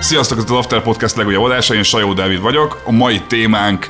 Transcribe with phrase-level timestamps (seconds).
[0.00, 2.82] Sziasztok, ez az After Podcast legújabb adása, én Sajó Dávid vagyok.
[2.84, 3.88] A mai témánk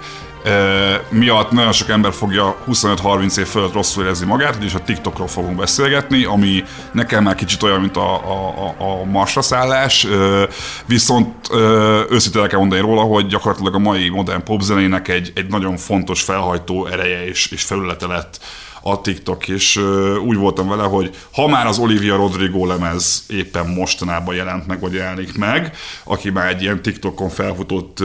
[1.09, 5.57] miatt nagyon sok ember fogja 25-30 év fölött rosszul érezni magát, és a TikTokról fogunk
[5.57, 10.07] beszélgetni, ami nekem már kicsit olyan, mint a, a, a, marsra szállás,
[10.87, 11.49] viszont
[12.11, 16.87] őszintén kell mondani róla, hogy gyakorlatilag a mai modern popzenének egy, egy nagyon fontos felhajtó
[16.87, 18.41] ereje és, és felülete lett
[18.87, 19.77] a TikTok, és
[20.27, 24.93] úgy voltam vele, hogy ha már az Olivia Rodrigo lemez éppen mostanában jelent meg, vagy
[24.93, 27.99] jelenik meg, aki már egy ilyen TikTokon felfutott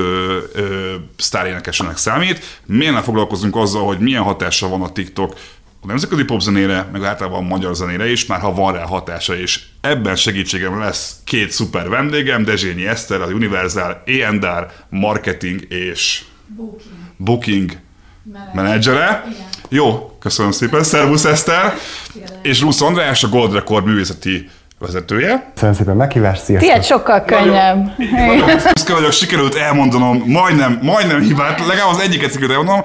[1.17, 5.35] sztárénekesenek számít, miért ne foglalkozunk azzal, hogy milyen hatása van a TikTok
[5.81, 9.63] a nemzetközi popzenére, meg általában a magyar zenére is, már ha van rá hatása, és
[9.81, 16.23] ebben segítségem lesz két szuper vendégem, Dezsényi Eszter, az Universal A&R Marketing és
[16.55, 16.81] Booking.
[17.17, 17.77] Booking
[18.53, 19.23] menedzsere.
[19.69, 20.83] Jó, köszönöm szépen.
[20.83, 21.73] Szervusz Eszter.
[22.41, 24.49] És Rusz András, a Gold Record művészeti
[24.79, 25.51] vezetője.
[25.53, 26.69] Köszönöm szépen meghívást, sziasztok!
[26.69, 27.95] Tiéd sokkal könnyebb.
[28.73, 32.83] Büszke vagyok, sikerült elmondanom, majdnem, majdnem hibát, legalább az egyiket sikerült elmondanom.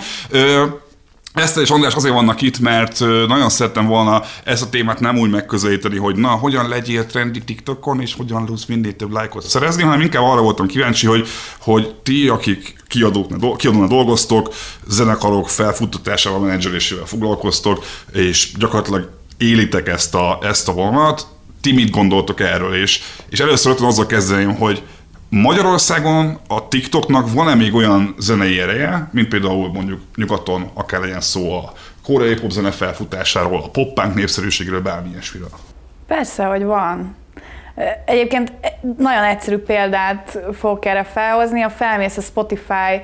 [1.35, 5.31] Eszter és András azért vannak itt, mert nagyon szerettem volna ezt a témát nem úgy
[5.31, 10.01] megközelíteni, hogy na, hogyan legyél trendi TikTokon, és hogyan tudsz mindig több lájkot szerezni, hanem
[10.01, 11.29] inkább arra voltam kíváncsi, hogy,
[11.61, 14.55] hogy ti, akik kiadók, kiadónál dolgoztok,
[14.89, 21.27] zenekarok felfuttatásával, menedzselésével foglalkoztok, és gyakorlatilag élitek ezt a, ezt a vonalat,
[21.61, 24.83] ti mit gondoltok erről, és, és először ott azzal kezdeném, hogy
[25.29, 31.53] Magyarországon a TikToknak van-e még olyan zenei ereje, mint például mondjuk nyugaton, akár legyen szó
[31.53, 31.73] a
[32.05, 35.49] koreai popzene felfutásáról, a poppánk népszerűségről, bármi ilyesmiről?
[36.07, 37.17] Persze, hogy van.
[38.05, 38.53] Egyébként
[38.99, 41.61] nagyon egyszerű példát fogok erre felhozni.
[41.61, 43.03] Ha felmész a Spotify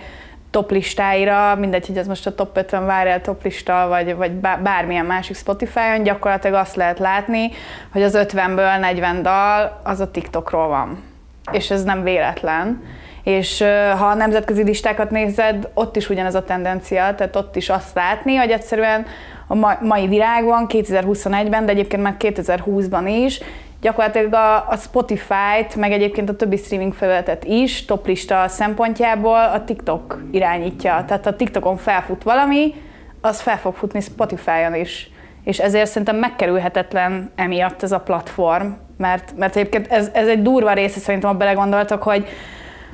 [0.51, 5.07] top listáira, mindegy, hogy ez most a top 50 viral top lista, vagy, vagy bármilyen
[5.07, 7.51] másik Spotify-on, gyakorlatilag azt lehet látni,
[7.93, 11.10] hogy az 50-ből 40 dal az a TikTokról van
[11.53, 12.83] és ez nem véletlen.
[13.23, 13.65] És
[13.99, 18.35] ha a nemzetközi listákat nézed, ott is ugyanez a tendencia, tehát ott is azt látni,
[18.35, 19.07] hogy egyszerűen
[19.47, 23.41] a mai világban, 2021-ben, de egyébként már 2020-ban is,
[23.81, 30.23] gyakorlatilag a, a Spotify-t, meg egyébként a többi streaming felületet is toplista szempontjából a TikTok
[30.31, 31.05] irányítja.
[31.07, 32.75] Tehát a TikTokon felfut valami,
[33.21, 35.11] az fel fog futni Spotify-on is.
[35.45, 38.67] És ezért szerintem megkerülhetetlen emiatt ez a platform,
[39.01, 42.29] mert, mert egyébként ez, ez egy durva része szerintem, ha belegondoltak, hogy,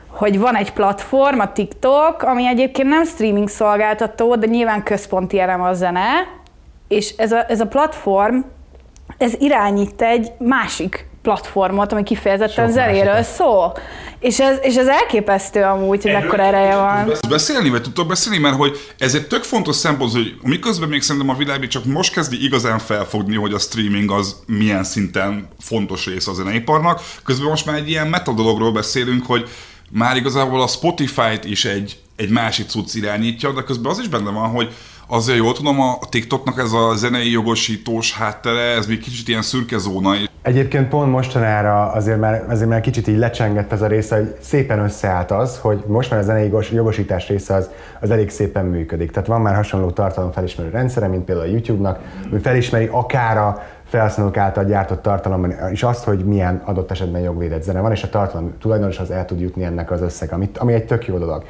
[0.06, 5.62] hogy van egy platform, a TikTok, ami egyébként nem streaming szolgáltató, de nyilván központi elem
[5.62, 6.08] a zene,
[6.88, 8.38] és ez a, ez a platform,
[9.18, 13.76] ez irányít egy másik platformot, ami kifejezetten zenéről szól.
[14.18, 17.12] És ez, és ez elképesztő amúgy, hogy mekkora ereje van.
[17.28, 21.30] Beszélni, vagy tudtok beszélni, mert hogy ez egy tök fontos szempont, hogy miközben még szerintem
[21.30, 26.30] a világ csak most kezdi igazán felfogni, hogy a streaming az milyen szinten fontos része
[26.30, 29.48] a zeneiparnak, közben most már egy ilyen metodologról beszélünk, hogy
[29.90, 34.30] már igazából a Spotify-t is egy, egy másik cucc irányítja, de közben az is benne
[34.30, 34.74] van, hogy
[35.06, 39.78] azért jól tudom, a TikToknak ez a zenei jogosítós háttere, ez még kicsit ilyen szürke
[39.78, 40.14] zóna.
[40.42, 44.78] Egyébként pont mostanára azért már, azért már kicsit így lecsengett ez a része, hogy szépen
[44.78, 49.10] összeállt az, hogy most már a zenei jogosítás része az, az elég szépen működik.
[49.10, 51.98] Tehát van már hasonló tartalom felismerő rendszere, mint például a YouTube-nak,
[52.30, 57.62] ami felismeri akár a felhasználók által gyártott tartalomban is azt, hogy milyen adott esetben jogvédett
[57.62, 60.72] zene van, és a tartalom tulajdonos az el tud jutni ennek az összeg, amit, ami
[60.72, 61.44] egy tök jó dolog.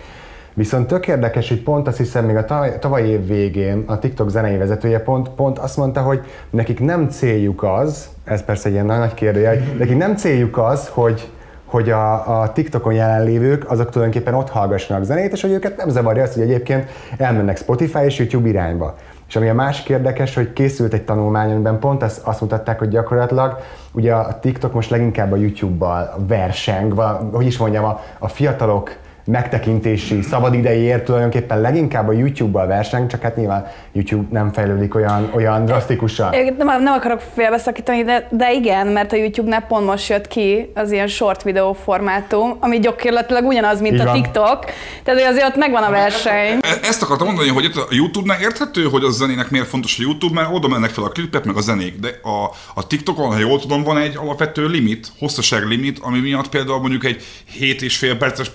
[0.56, 2.44] Viszont tök érdekes, hogy pont azt hiszem még a
[2.78, 7.62] tavalyi év végén a TikTok zenei vezetője pont, pont azt mondta, hogy nekik nem céljuk
[7.62, 11.30] az, ez persze egy ilyen nagy kérdője, nekik nem céljuk az, hogy,
[11.64, 16.22] hogy a, a TikTokon jelenlévők azok tulajdonképpen ott hallgassanak zenét, és hogy őket nem zavarja
[16.22, 18.96] az, hogy egyébként elmennek Spotify és YouTube irányba.
[19.28, 22.88] És ami a másik érdekes, hogy készült egy tanulmány, amiben pont azt, azt mutatták, hogy
[22.88, 23.58] gyakorlatilag
[23.92, 26.92] ugye a TikTok most leginkább a YouTube-bal verseng,
[27.32, 28.90] hogy is mondjam, a, a fiatalok
[29.26, 35.64] megtekintési szabadidejéért tulajdonképpen leginkább a YouTube-bal verseng, csak hát nyilván YouTube nem fejlődik olyan, olyan
[35.64, 36.34] drasztikusan.
[36.58, 40.92] Nem, nem akarok félbeszakítani, de, de igen, mert a YouTube-nál pont most jött ki az
[40.92, 44.06] ilyen short videó formátum, ami gyakorlatilag ugyanaz, mint Igen.
[44.06, 44.64] a TikTok,
[45.02, 46.58] tehát azért ott megvan a verseny.
[46.60, 50.02] E, ezt akartam mondani, hogy itt a YouTube-nál érthető, hogy a zenének miért fontos a
[50.02, 53.38] YouTube, mert oda mennek fel a klipek, meg a zenék, de a, a TikTokon, ha
[53.38, 57.96] jól tudom, van egy alapvető limit, hosszaság limit, ami miatt például mondjuk egy 7 és
[57.96, 58.48] fél perces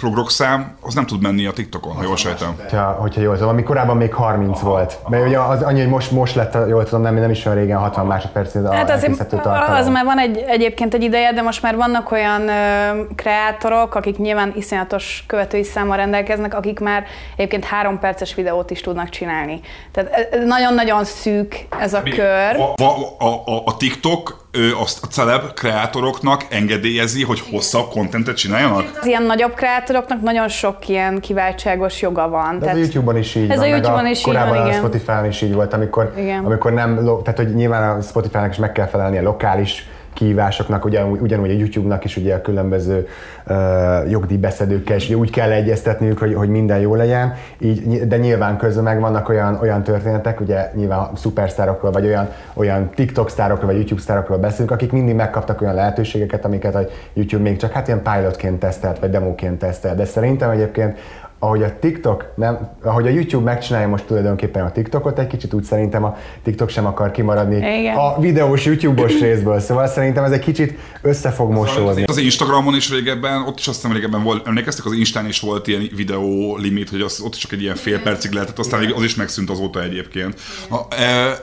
[0.81, 2.55] az nem tud menni a TikTokon, ha jól sejtem.
[2.59, 4.99] Hogyha, hogyha jól tudom, ami korábban még 30 volt.
[5.07, 7.77] Mert ugye az annyi, hogy most, most lett, jól tudom, nem, nem is olyan régen
[7.77, 9.75] 60 másodperc a Hát azért elkészítő tartalom.
[9.75, 14.17] az már van egy, egyébként egy ideje, de most már vannak olyan ö, kreátorok, akik
[14.17, 17.03] nyilván iszonyatos követői számmal rendelkeznek, akik már
[17.35, 19.59] egyébként három perces videót is tudnak csinálni.
[19.91, 22.55] Tehát nagyon-nagyon szűk ez a kör.
[22.75, 28.97] A, a, a, a TikTok ő azt a celeb kreátoroknak engedélyezi, hogy hosszabb kontentet csináljanak?
[28.99, 32.59] Az ilyen nagyobb kreátoroknak nagyon sok ilyen kiváltságos joga van.
[32.59, 34.67] De ez a YouTube-on is így ez van, a meg YouTube-on is így korábban van,
[34.67, 34.71] a.
[34.71, 36.45] Spotify-on is így volt, amikor, Igen.
[36.45, 41.19] amikor nem, tehát hogy nyilván a Spotify-nak is meg kell felelni a lokális kihívásoknak, ugyanúgy,
[41.19, 43.07] ugyanúgy a YouTube-nak is ugye a különböző
[43.47, 48.57] uh, jogdíjbeszedőkkel is ugye úgy kell egyeztetniük, hogy, hogy minden jó legyen, így, de nyilván
[48.57, 53.75] közben meg vannak olyan, olyan történetek, ugye nyilván szupersztárokról, vagy olyan, olyan TikTok sztárokról, vagy
[53.75, 58.01] YouTube sztárokról beszélünk, akik mindig megkaptak olyan lehetőségeket, amiket a YouTube még csak hát ilyen
[58.01, 60.97] pilotként tesztelt, vagy demóként tesztelt, de szerintem egyébként
[61.43, 65.63] ahogy a TikTok, nem, ahogy a YouTube megcsinálja most tulajdonképpen a TikTokot, egy kicsit úgy
[65.63, 67.97] szerintem a TikTok sem akar kimaradni Igen.
[67.97, 72.03] a videós YouTube-os részből, szóval szerintem ez egy kicsit össze fog mosódni.
[72.03, 75.67] Az Instagramon is régebben, ott is azt hiszem régebben volt, emlékeztek, az Instán is volt
[75.67, 79.15] ilyen videó limit, hogy az, ott csak egy ilyen fél percig lehetett, aztán az is
[79.15, 80.39] megszűnt azóta egyébként.
[80.69, 81.37] Na, e,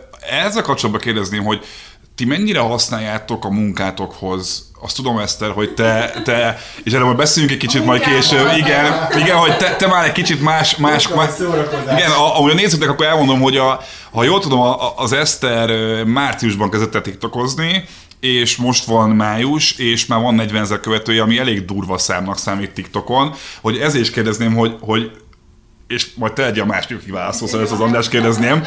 [0.44, 1.60] ezzel kapcsolatban kérdezném, hogy
[2.14, 7.54] ti mennyire használjátok a munkátokhoz azt tudom, Eszter, hogy te, te és erről majd beszéljünk
[7.54, 8.50] egy kicsit majd később.
[8.56, 11.30] Igen, igen, hogy te, te már egy kicsit más, más, más
[11.92, 13.80] igen, ahogy a nézőknek akkor elmondom, hogy a,
[14.12, 17.84] ha jól tudom, a, az Eszter márciusban kezdett el tiktokozni,
[18.20, 22.70] és most van május, és már van 40 ezer követője, ami elég durva számnak számít
[22.70, 25.10] TikTokon, hogy ezért is kérdezném, hogy, hogy
[25.88, 28.64] és majd te egy a második válaszolsz, ezt az András kérdezném,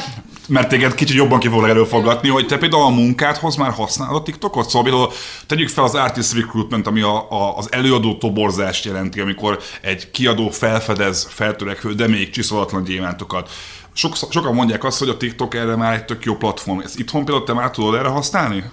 [0.47, 4.23] mert téged kicsit jobban ki foglak előfogadni, hogy te például a munkádhoz már használod a
[4.23, 4.69] TikTokot?
[4.69, 5.11] Szóval például
[5.47, 10.49] tegyük fel az Artist Recruitment, ami a, a, az előadó toborzást jelenti, amikor egy kiadó
[10.49, 13.49] felfedez feltörekvő, de még csiszolatlan gyémántokat.
[13.93, 16.79] Sok, sokan mondják azt, hogy a TikTok erre már egy tök jó platform.
[16.79, 18.63] Ezt itthon például te már tudod erre használni?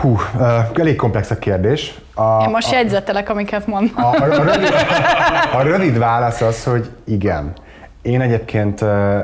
[0.00, 2.00] Hú, uh, elég komplex a kérdés.
[2.14, 3.92] A, Én most jegyzetelek, amiket mondom.
[3.96, 4.72] A, a, a, rövid,
[5.52, 7.52] a rövid válasz az, hogy igen.
[8.02, 9.18] Én egyébként ö,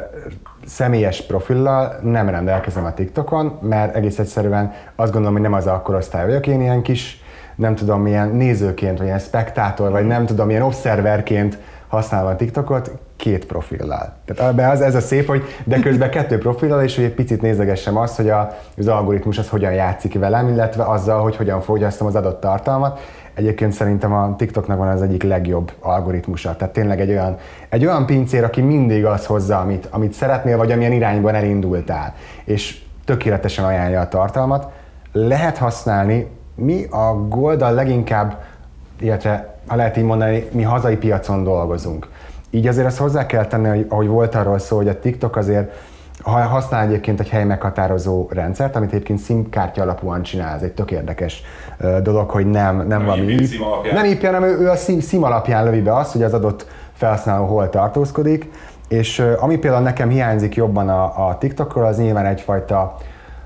[0.66, 5.80] személyes profillal nem rendelkezem a TikTokon, mert egész egyszerűen azt gondolom, hogy nem az a
[5.80, 6.46] korosztály vagyok.
[6.46, 7.22] Én ilyen kis,
[7.56, 12.90] nem tudom, milyen nézőként, vagy ilyen spektátor, vagy nem tudom, milyen obszerverként használom a TikTokot
[13.16, 14.12] két profillal.
[14.24, 17.96] Tehát az, ez a szép, hogy de közben kettő profillal, és hogy egy picit nézegessem
[17.96, 22.14] azt, hogy a, az algoritmus az hogyan játszik velem, illetve azzal, hogy hogyan fogyasztom az
[22.14, 23.00] adott tartalmat.
[23.34, 26.56] Egyébként szerintem a TikToknak van az egyik legjobb algoritmusa.
[26.56, 27.36] Tehát tényleg egy olyan,
[27.68, 32.14] egy olyan pincér, aki mindig az hozza, amit, amit szeretnél, vagy amilyen irányban elindultál.
[32.44, 34.72] És tökéletesen ajánlja a tartalmat.
[35.12, 38.42] Lehet használni, mi a Goldal leginkább,
[39.00, 42.08] illetve ha lehet így mondani, mi hazai piacon dolgozunk.
[42.54, 45.72] Így azért azt hozzá kell tenni, hogy ahogy volt arról szó, hogy a TikTok azért
[46.22, 50.90] ha használ egyébként egy hely meghatározó rendszert, amit egyébként SIM-kártya alapúan csinál, ez egy tök
[50.90, 51.42] érdekes
[52.02, 53.50] dolog, hogy nem, nem, valami IP
[53.92, 57.46] nem IP, hanem ő, ő a SIM, alapján lövi be azt, hogy az adott felhasználó
[57.46, 58.50] hol tartózkodik,
[58.88, 62.96] és ami például nekem hiányzik jobban a, a TikTokról, az nyilván egyfajta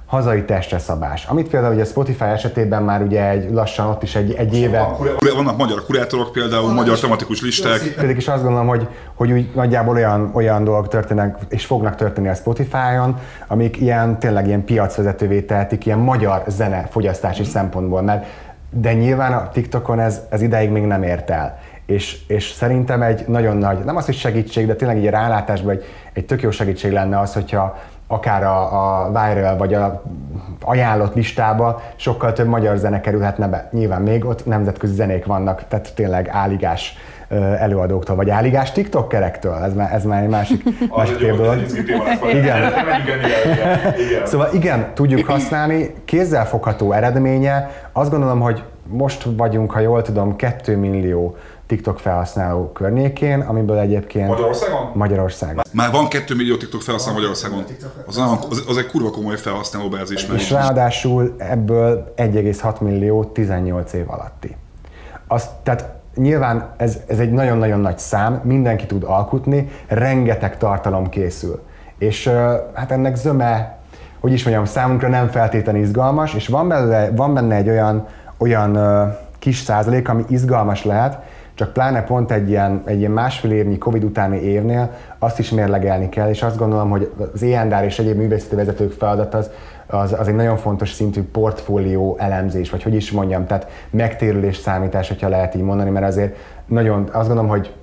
[0.09, 1.25] hazai testre szabás.
[1.25, 4.97] Amit például ugye Spotify esetében már ugye egy lassan ott is egy, egy éve
[5.35, 7.81] Vannak magyar kurátorok például, magyar tematikus listák.
[7.97, 12.29] pedig is azt gondolom, hogy, hogy úgy nagyjából olyan, olyan dolgok történnek, és fognak történni
[12.29, 18.27] a Spotify-on, amik ilyen, tényleg ilyen piacvezetővé tehetik, ilyen magyar zene fogyasztási szempontból, mert
[18.71, 21.59] de nyilván a TikTokon ez, ez ideig még nem ért el.
[21.87, 25.71] És, és szerintem egy nagyon nagy, nem az, hogy segítség, de tényleg így a rálátásban
[25.71, 27.79] egy, egy tök jó segítség lenne az, hogyha
[28.09, 30.03] akár a, a viral vagy a
[30.61, 33.69] ajánlott listába sokkal több magyar zene kerülhetne be.
[33.73, 36.97] Nyilván még ott nemzetközi zenék vannak, tehát tényleg áligás
[37.59, 40.63] előadóktól, vagy áligás tiktokerektől, ez már, ez már egy másik,
[40.97, 41.57] másik tér dolog.
[42.35, 42.73] Igen.
[44.25, 47.71] Szóval igen, tudjuk használni, kézzelfogható eredménye.
[47.93, 51.37] Azt gondolom, hogy most vagyunk, ha jól tudom, 2 millió
[51.69, 54.91] TikTok felhasználó környékén, amiből egyébként Magyarországon?
[54.95, 55.63] Magyarországon.
[55.73, 57.65] Már van 2 millió TikTok felhasználó Magyarországon.
[58.07, 58.17] Az,
[58.51, 60.27] az, az egy kurva komoly felhasználó bázis.
[60.35, 64.57] És ráadásul ebből 1,6 millió 18 év alatti.
[65.27, 71.63] Azt, tehát nyilván ez, ez egy nagyon-nagyon nagy szám, mindenki tud alkotni, rengeteg tartalom készül.
[71.99, 72.31] És
[72.75, 73.79] hát ennek zöme,
[74.21, 78.07] hogy is mondjam, számunkra nem feltétlenül izgalmas, és van, belőle, van benne egy olyan,
[78.39, 78.79] olyan
[79.39, 81.19] kis százalék, ami izgalmas lehet,
[81.59, 86.09] csak pláne pont egy ilyen, egy ilyen másfél évnyi Covid utáni évnél azt is mérlegelni
[86.09, 89.51] kell, és azt gondolom, hogy az ENDR és egyéb művészeti vezetők feladat az,
[89.87, 95.09] az, az egy nagyon fontos szintű portfólió elemzés, vagy hogy is mondjam, tehát megtérülés számítás,
[95.09, 96.37] hogyha lehet így mondani, mert azért
[96.67, 97.75] nagyon, azt gondolom, hogy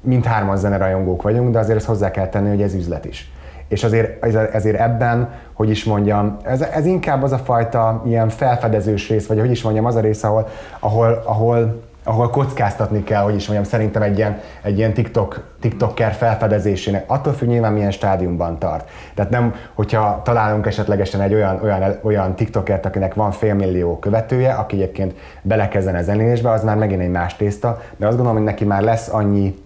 [0.00, 3.32] mindhárman zenerajongók vagyunk, de azért ezt hozzá kell tenni, hogy ez üzlet is.
[3.68, 4.24] És azért,
[4.54, 9.38] ezért ebben, hogy is mondjam, ez, ez inkább az a fajta ilyen felfedezős rész, vagy
[9.38, 10.48] hogy is mondjam, az a rész, ahol,
[10.80, 16.12] ahol, ahol ahol kockáztatni kell, hogy is mondjam, szerintem egy ilyen, egy ilyen TikTok, TikToker
[16.12, 17.04] felfedezésének.
[17.06, 18.90] Attól függ nyilván milyen stádiumban tart.
[19.14, 24.76] Tehát nem, hogyha találunk esetlegesen egy olyan, olyan, olyan TikTokert, akinek van félmillió követője, aki
[24.76, 28.64] egyébként belekezden a zenélésbe, az már megint egy más tészta, de azt gondolom, hogy neki
[28.64, 29.62] már lesz annyi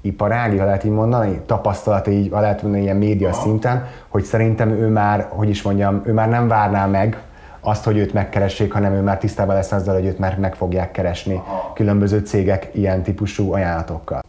[0.00, 4.70] iparági, ha lehet így mondani, tapasztalata így, ha lehet mondani ilyen média szinten, hogy szerintem
[4.70, 7.22] ő már, hogy is mondjam, ő már nem várná meg,
[7.60, 10.90] azt, hogy őt megkeressék, hanem ő már tisztában lesz azzal, hogy őt már meg fogják
[10.90, 11.72] keresni Aha.
[11.74, 14.22] különböző cégek ilyen típusú ajánlatokkal.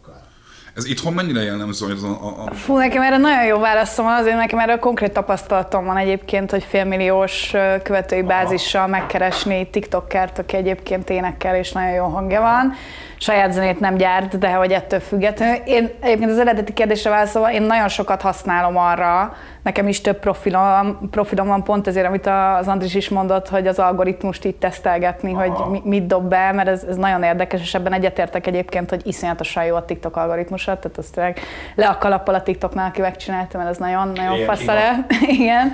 [0.76, 1.86] Ez itthon mennyire jellemző?
[1.86, 2.54] Hogy az a, a, a...
[2.54, 6.52] Fú, nekem erre nagyon jó válaszom van, azért nekem erre a konkrét tapasztalatom van egyébként,
[6.52, 12.74] hogy félmilliós követői bázissal megkeresni TikTokert, aki egyébként énekkel és nagyon jó hangja van
[13.22, 15.56] saját zenét nem gyárt, de hogy ettől függetlenül.
[15.66, 21.10] Én egyébként az eredeti kérdésre válaszolva, én nagyon sokat használom arra, nekem is több profilom,
[21.12, 22.28] profilom van pont ezért, amit
[22.60, 25.42] az Andris is mondott, hogy az algoritmust így tesztelgetni, Aha.
[25.42, 29.66] hogy mit dob be, mert ez, ez nagyon érdekes, és ebben egyetértek egyébként, hogy iszonyatosan
[29.66, 31.40] jó a TikTok algoritmusa, tehát azt tényleg
[31.76, 35.06] le a kalappal a TikToknál, aki megcsinálta, mert ez nagyon, nagyon faszale.
[35.38, 35.74] Igen.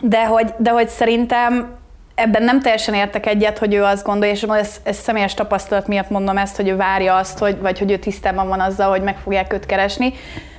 [0.00, 1.78] De hogy, de hogy szerintem
[2.14, 6.10] ebben nem teljesen értek egyet, hogy ő azt gondolja, és ez, ez személyes tapasztalat miatt
[6.10, 9.16] mondom ezt, hogy ő várja azt, hogy, vagy hogy ő tisztában van azzal, hogy meg
[9.16, 10.12] fogják őt keresni,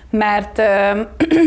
[0.10, 1.01] mert ö,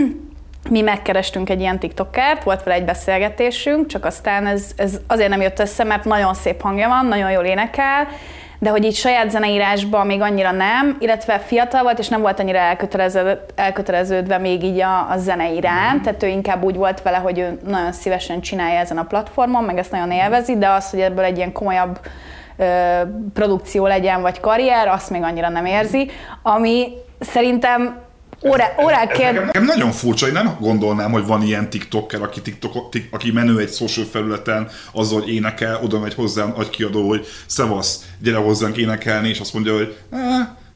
[0.71, 5.41] mi megkerestünk egy ilyen TikTokert, volt vele egy beszélgetésünk, csak aztán ez, ez azért nem
[5.41, 8.09] jött össze, mert nagyon szép hangja van, nagyon jól énekel,
[8.59, 12.59] de hogy így saját zeneírásban még annyira nem, illetve fiatal volt, és nem volt annyira
[13.55, 17.59] elköteleződve még így a, a zene iránt, tehát ő inkább úgy volt vele, hogy ő
[17.67, 21.37] nagyon szívesen csinálja ezen a platformon, meg ezt nagyon élvezi, de az, hogy ebből egy
[21.37, 22.01] ilyen komolyabb
[22.57, 22.65] ö,
[23.35, 26.11] produkció legyen, vagy karrier, azt még annyira nem érzi,
[26.43, 28.04] ami szerintem
[28.47, 29.25] Órá, kér...
[29.25, 33.31] nekem, nekem, nagyon furcsa, hogy nem gondolnám, hogy van ilyen TikToker, aki, TikTok, tik, aki
[33.33, 38.37] menő egy social felületen, azzal, hogy énekel, oda megy hozzám nagy kiadó, hogy szevasz, gyere
[38.37, 39.97] hozzánk énekelni, és azt mondja, hogy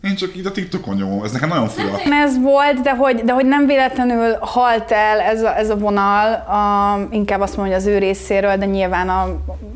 [0.03, 1.99] én csak itt a TikTokon nyomom, ez nekem nagyon fura.
[2.11, 6.33] Ez volt, de hogy, de hogy nem véletlenül halt el ez a, ez a vonal,
[6.33, 9.27] a, inkább azt mondom, hogy az ő részéről, de nyilván a,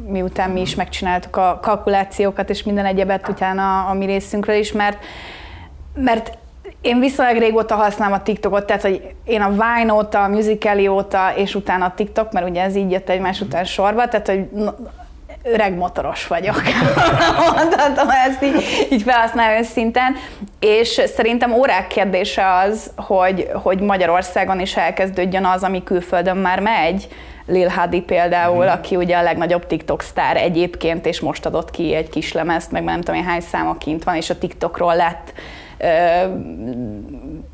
[0.06, 4.72] miután mi is megcsináltuk a kalkulációkat és minden egyebet utána a, a mi részünkről is,
[4.72, 4.98] mert,
[5.94, 6.40] mert
[6.82, 11.32] én viszonylag régóta használom a TikTokot, tehát hogy én a Vine óta, a Musical.ly óta,
[11.36, 14.48] és utána a TikTok, mert ugye ez így jött egymás után sorba, tehát hogy
[15.42, 16.62] öreg motoros vagyok.
[17.56, 20.16] Mondhatom ezt így, így felhasználó szinten.
[20.60, 27.08] És szerintem órák kérdése az, hogy, hogy Magyarországon is elkezdődjön az, ami külföldön már megy.
[27.46, 28.68] Lil Hadi például, mm.
[28.68, 32.84] aki ugye a legnagyobb TikTok sztár egyébként, és most adott ki egy kis lemezt, meg
[32.84, 35.32] nem tudom én hány száma kint van, és a TikTokról lett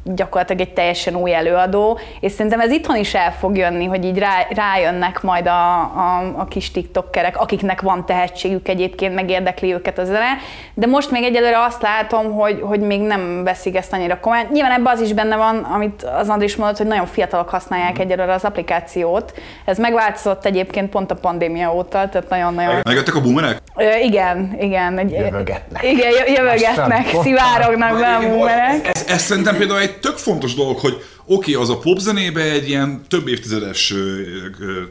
[0.05, 4.19] gyakorlatilag egy teljesen új előadó, és szerintem ez itthon is el fog jönni, hogy így
[4.19, 10.05] rá, rájönnek majd a, a, a kis tiktokkerek, akiknek van tehetségük egyébként, megérdekli őket a
[10.05, 10.37] zene,
[10.75, 14.47] de most még egyelőre azt látom, hogy, hogy még nem veszik ezt annyira komolyan.
[14.53, 18.01] Nyilván ebben az is benne van, amit az Andris mondott, hogy nagyon fiatalok használják mm.
[18.01, 19.33] egyelőre az applikációt.
[19.65, 22.81] Ez megváltozott egyébként pont a pandémia óta, tehát nagyon-nagyon...
[22.83, 23.63] Megjöttek a boomerek?
[24.03, 24.99] igen, igen.
[24.99, 25.83] Egy, jövögetnek.
[25.83, 28.87] Igen, jövögetnek, szivárognak be a boomerek.
[28.97, 30.93] Ez, ez szerintem például egy tök fontos dolog, hogy
[31.27, 33.95] oké, okay, az a popzenébe egy ilyen több évtizedes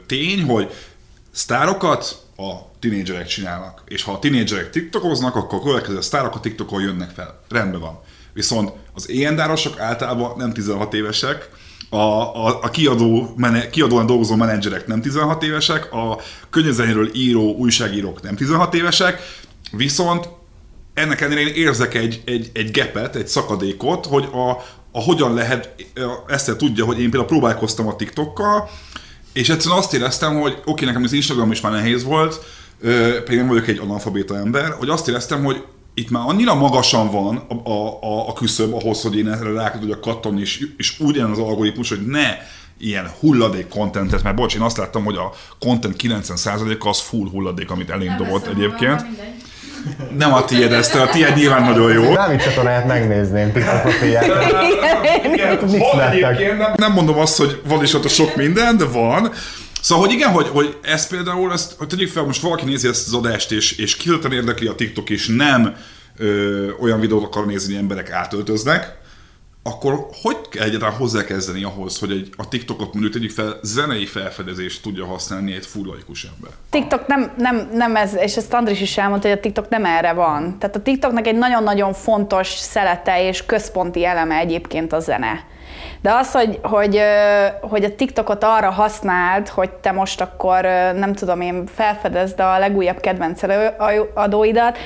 [0.06, 0.70] tény, hogy
[1.32, 3.82] sztárokat a tinédzserek csinálnak.
[3.86, 7.40] És ha a tinédzserek tiktokoznak, akkor a következő sztárok a tiktokon jönnek fel.
[7.48, 8.00] Rendben van.
[8.32, 11.48] Viszont az éjjendárosok általában nem 16 évesek,
[11.90, 16.18] a, a, a kiadó, mene, kiadóan dolgozó menedzserek nem 16 évesek, a
[16.50, 19.20] könyvezenéről író újságírók nem 16 évesek,
[19.70, 20.28] viszont
[20.98, 24.50] ennek ellenére én érzek egy, egy, egy gepet, egy szakadékot, hogy a,
[24.92, 25.74] a hogyan lehet,
[26.26, 28.70] ezt tudja, hogy én például próbálkoztam a TikTokkal,
[29.32, 32.44] és egyszerűen azt éreztem, hogy oké, nekem az Instagram is már nehéz volt,
[33.24, 35.62] pedig nem vagyok egy analfabéta ember, hogy azt éreztem, hogy
[35.94, 39.70] itt már annyira magasan van a, a, a, a küszöb ahhoz, hogy én erre rá
[39.70, 42.36] tudjak kattani, és, és úgy az algoritmus, hogy ne
[42.78, 47.70] ilyen hulladék kontentet, mert bocs, én azt láttam, hogy a content 90%-a az full hulladék,
[47.70, 49.04] amit elém dobott egyébként.
[50.18, 52.12] Nem a tiéd, ezt a tiéd nyilván nagyon jó.
[52.12, 54.00] Dávid csatornáját megnézném, TikTokot
[56.58, 59.32] nem, nem mondom azt, hogy van is ott a sok minden, de van.
[59.80, 63.06] Szóval, hogy igen, hogy, hogy ez például, ezt, hogy tegyük fel, most valaki nézi ezt
[63.06, 65.76] az adást, és, és kifejezetten érdekli a TikTok, és nem
[66.18, 68.96] ö, olyan videót akar nézni, hogy emberek átöltöznek,
[69.62, 74.82] akkor hogy kell egyáltalán hozzákezdeni ahhoz, hogy egy, a TikTokot mondjuk tegyük fel, zenei felfedezést
[74.82, 76.50] tudja használni egy full ember?
[76.70, 80.12] TikTok nem, nem, nem ez, és ezt Andris is elmondta, hogy a TikTok nem erre
[80.12, 80.58] van.
[80.58, 85.44] Tehát a TikToknak egy nagyon-nagyon fontos szelete és központi eleme egyébként a zene.
[86.00, 87.00] De az, hogy, hogy,
[87.60, 90.62] hogy a TikTokot arra használd, hogy te most akkor
[90.94, 93.40] nem tudom én felfedezd a legújabb kedvenc
[94.14, 94.78] adóidat,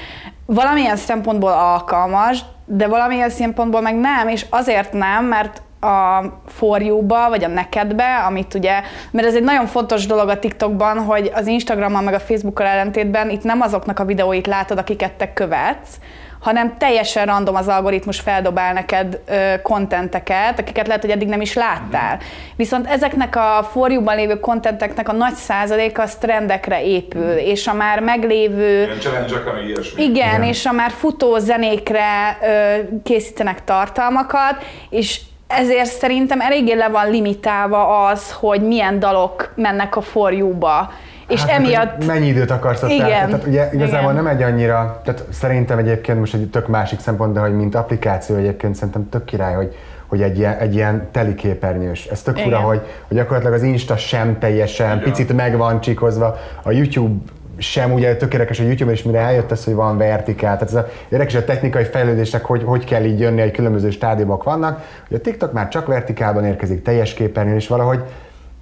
[0.47, 7.45] valamilyen szempontból alkalmas, de valamilyen szempontból meg nem, és azért nem, mert a forjúba, vagy
[7.45, 12.03] a nekedbe, amit ugye, mert ez egy nagyon fontos dolog a TikTokban, hogy az Instagrammal
[12.03, 15.99] meg a Facebookkal ellentétben itt nem azoknak a videóit látod, akiket te követsz,
[16.43, 19.21] hanem teljesen random az algoritmus feldobál neked
[19.63, 22.19] kontenteket, akiket lehet, hogy eddig nem is láttál.
[22.57, 28.01] Viszont ezeknek a forjúban lévő kontenteknek a nagy százaléka az trendekre épül, és a már
[28.01, 28.83] meglévő...
[28.83, 28.99] Igen,
[29.97, 35.21] Igen, Igen, és a már futó zenékre ö, készítenek tartalmakat, és
[35.59, 40.91] ezért szerintem eléggé le van limitálva az, hogy milyen dalok mennek a forjúba.
[41.29, 42.07] És hát, emiatt...
[42.07, 43.09] Mennyi időt akarsz ott Igen.
[43.09, 44.25] Tehát ugye igazából Igen.
[44.25, 48.37] nem egy annyira, tehát szerintem egyébként most egy tök másik szempont, de hogy mint applikáció
[48.37, 49.75] egyébként szerintem tök király, hogy
[50.13, 52.07] hogy egy ilyen, egy ilyen teliképernyős.
[52.07, 55.03] Ez tök fura, hogy, hogy gyakorlatilag az Insta sem teljesen, Igen.
[55.03, 57.15] picit meg van csikozva, a YouTube
[57.63, 60.59] sem ugye tök érdekes a YouTube, és mire eljött ez, hogy van vertikál.
[60.59, 64.45] Tehát ez a, érdekes a technikai fejlődések, hogy, hogy kell így jönni, hogy különböző stádiumok
[64.45, 64.85] vannak.
[65.09, 68.03] Hogy a TikTok már csak vertikálban érkezik, teljes képernyőn, és valahogy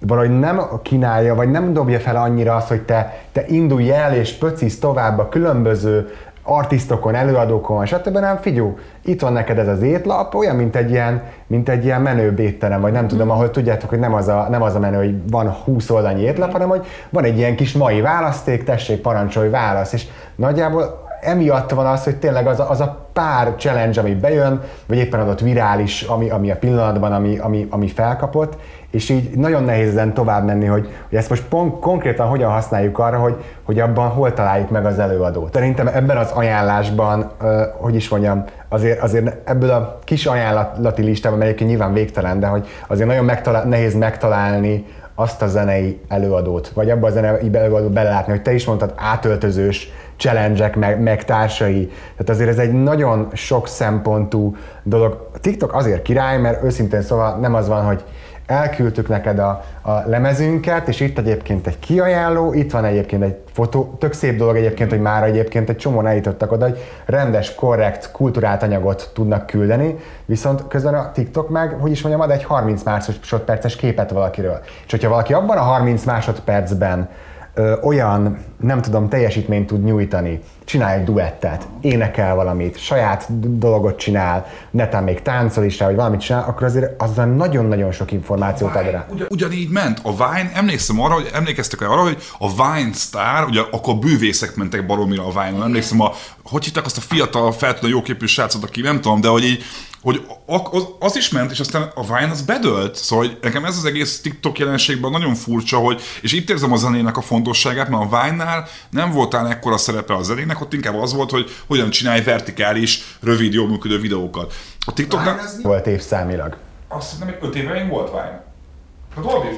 [0.07, 4.33] valahogy nem kínálja, vagy nem dobja fel annyira azt, hogy te, te indulj el és
[4.33, 6.11] pöcisz tovább a különböző
[6.43, 8.19] artistokon, előadókon, stb.
[8.19, 12.01] nem figyú, itt van neked ez az étlap, olyan, mint egy ilyen, mint egy ilyen
[12.01, 13.37] menő étterem, vagy nem tudom, mhm.
[13.37, 16.53] ahol tudjátok, hogy nem az, a, nem az a menő, hogy van 20 oldalnyi étlap,
[16.53, 21.87] hanem hogy van egy ilyen kis mai választék, tessék, parancsolj, válasz, és nagyjából emiatt van
[21.87, 26.03] az, hogy tényleg az a, az a pár challenge, ami bejön, vagy éppen adott virális,
[26.03, 28.57] ami, ami a pillanatban, ami, ami, ami felkapott,
[28.91, 32.99] és így nagyon nehéz ezen tovább menni, hogy, hogy ezt most pont konkrétan hogyan használjuk
[32.99, 35.55] arra, hogy, hogy abban hol találjuk meg az előadót.
[35.55, 37.31] Szerintem ebben az ajánlásban,
[37.77, 42.69] hogy is mondjam, azért, azért ebből a kis ajánlati listában, egyébként nyilván végtelen, de hogy
[42.87, 48.33] azért nagyon megtalál, nehéz megtalálni azt a zenei előadót, vagy abba a zenei előadót belelátni,
[48.33, 51.87] hogy te is mondtad, átöltözős challenge meg, meg társai.
[51.87, 55.29] Tehát azért ez egy nagyon sok szempontú dolog.
[55.35, 58.05] A TikTok azért király, mert őszintén szóval nem az van, hogy
[58.51, 63.97] elküldtük neked a, a lemezünket, és itt egyébként egy kiajánló, itt van egyébként egy fotó,
[63.99, 68.63] tök szép dolog egyébként, hogy már egyébként egy csomó eljutottak oda, hogy rendes, korrekt, kulturált
[68.63, 73.77] anyagot tudnak küldeni, viszont közben a TikTok meg, hogy is mondjam, ad egy 30 másodperces
[73.77, 74.61] képet valakiről.
[74.85, 77.09] És hogyha valaki abban a 30 másodpercben
[77.55, 83.27] ö, olyan, nem tudom, teljesítményt tud nyújtani, csinál egy duettet, énekel valamit, saját
[83.59, 88.13] dolgot csinál, netán még táncol is rá, vagy valamit csinál, akkor azért azzal nagyon-nagyon sok
[88.13, 89.07] információt ad rá.
[89.11, 90.01] Ugyan, ugyanígy ment.
[90.03, 94.87] A Vine, emlékszem arra, hogy emlékeztek arra, hogy a Vine Star, ugye akkor bűvészek mentek
[94.87, 96.13] baromira a Vine-on, emlékszem, a,
[96.45, 99.63] hogy hittek azt a fiatal, feltűnő jóképű srácot, aki nem tudom, de hogy így
[100.03, 102.95] hogy az, az is ment, és aztán a Vine az bedölt.
[102.95, 106.77] Szóval hogy nekem ez az egész TikTok jelenségben nagyon furcsa, hogy, és itt érzem a
[106.77, 111.15] zenének a fontosságát, mert a Vine-nál nem voltál ekkora szerepe a zenének, ott inkább az
[111.15, 114.53] volt, hogy hogyan csinálj vertikális, rövid, jól működő videókat.
[114.87, 115.51] A TikToknak...
[115.63, 116.57] Volt évszámilag.
[116.89, 118.49] Azt hiszem, hogy 5 éve volt Vine.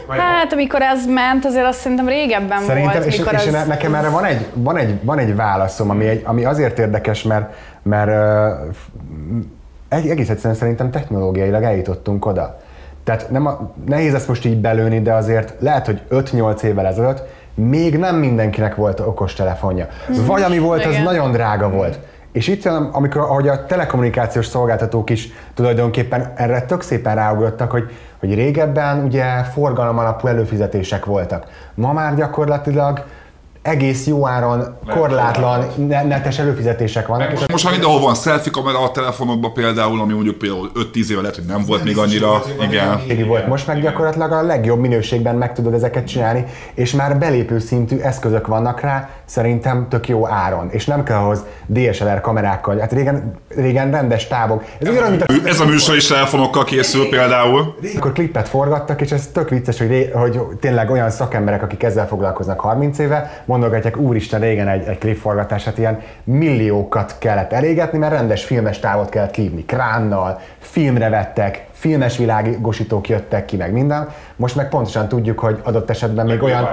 [0.09, 3.07] Hát, hát amikor ez ment, azért azt szerintem régebben szerintem, volt.
[3.07, 3.66] És, és ez...
[3.66, 7.55] nekem erre van egy, van egy, van egy válaszom, ami, egy, ami azért érdekes, mert,
[7.83, 8.11] mert
[9.92, 12.61] egész egyszerűen szerintem technológiailag eljutottunk oda.
[13.05, 17.22] Tehát nem a, nehéz ezt most így belőni, de azért lehet, hogy 5-8 évvel ezelőtt
[17.55, 19.88] még nem mindenkinek volt okos telefonja.
[20.09, 20.26] Mhm.
[20.26, 21.98] Vagy ami volt, az nagyon drága volt.
[22.33, 27.90] És itt jön, amikor ahogy a telekommunikációs szolgáltatók is tulajdonképpen erre tök szépen ráugrottak, hogy,
[28.18, 31.46] hogy régebben ugye forgalom alapú előfizetések voltak.
[31.74, 33.05] Ma már gyakorlatilag
[33.62, 37.31] egész jó áron, korlátlan netes előfizetések vannak.
[37.31, 41.20] Most, most már mindenhol van selfie kamera a telefonodban például, ami mondjuk például 5-10 éve
[41.20, 42.42] lehet, hogy nem volt még annyira.
[42.61, 43.27] Igen.
[43.27, 43.46] volt.
[43.46, 46.44] Most meg gyakorlatilag a legjobb minőségben meg tudod ezeket csinálni,
[46.75, 50.68] és már belépő szintű eszközök vannak rá, szerintem tök jó áron.
[50.71, 52.79] És nem kell ahhoz DSLR kamerákkal.
[52.79, 54.64] Hát régen, régen rendes távok.
[54.79, 57.75] Ez, ez, a, mint a, ez a műsor is telefonokkal készül például.
[57.97, 62.61] Akkor klippet forgattak, és ez tök vicces, hogy, hogy tényleg olyan szakemberek, akik ezzel foglalkoznak
[62.61, 68.45] 30 éve, mondogatják, úristen, régen egy, egy klipforgatás, hát ilyen milliókat kellett elégetni, mert rendes
[68.45, 74.09] filmes távot kellett kívni, kránnal, filmre vettek, filmes világosítók jöttek ki, meg minden.
[74.37, 76.68] Most meg pontosan tudjuk, hogy adott esetben még olyan...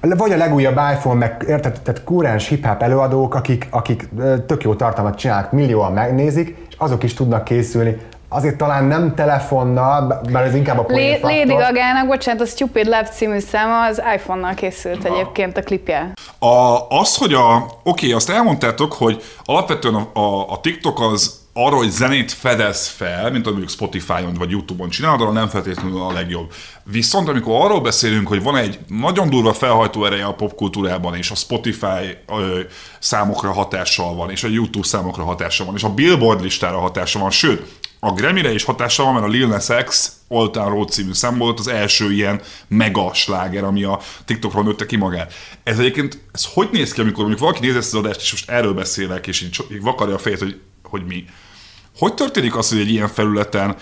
[0.00, 4.08] vagy a legújabb iPhone, meg érted, tehát kúrens hip-hop előadók, akik, akik
[4.46, 7.96] tök jó tartalmat csinálnak, millióan megnézik, és azok is tudnak készülni.
[8.32, 13.38] Azért talán nem telefonnal, mert ez inkább a Lady Gaga-nak, bocsánat, a Stupid Love című
[13.38, 16.12] száma az iPhone-nal készült egyébként a klipje.
[16.38, 21.39] A, az, hogy a, oké, okay, azt elmondtátok, hogy alapvetően a, a, a TikTok az
[21.52, 26.12] arra, hogy zenét fedez fel, mint mondjuk Spotify-on vagy YouTube-on csinálod, arra nem feltétlenül a
[26.12, 26.52] legjobb.
[26.84, 31.34] Viszont amikor arról beszélünk, hogy van egy nagyon durva felhajtó ereje a popkultúrában, és a
[31.34, 32.60] Spotify ö,
[32.98, 37.30] számokra hatással van, és a YouTube számokra hatással van, és a Billboard listára hatással van,
[37.30, 41.12] sőt, a Grammy-re is hatással van, mert a Lil Nas X Old Town Road című
[41.12, 45.32] szám volt az első ilyen mega sláger, ami a TikTokról nőtte ki magát.
[45.62, 48.50] Ez egyébként, ez hogy néz ki, amikor mondjuk valaki néz ezt az adást, és most
[48.50, 50.60] erről beszélek, és így vakarja a fejét, hogy,
[50.90, 51.24] hogy mi.
[51.98, 53.76] Hogy történik az, hogy egy ilyen felületen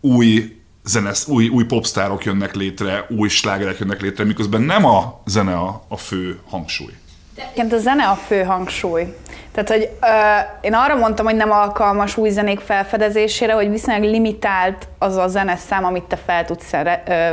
[0.00, 5.54] új zenesz, új, új popstárok jönnek létre, új slágerek jönnek létre, miközben nem a zene
[5.54, 6.92] a, a fő hangsúly?
[7.36, 9.14] Egyébként a zene a fő hangsúly.
[9.52, 14.88] Tehát, hogy ö, én arra mondtam, hogy nem alkalmas új zenék felfedezésére, hogy viszonylag limitált
[14.98, 16.70] az a zeneszám, amit te fel tudsz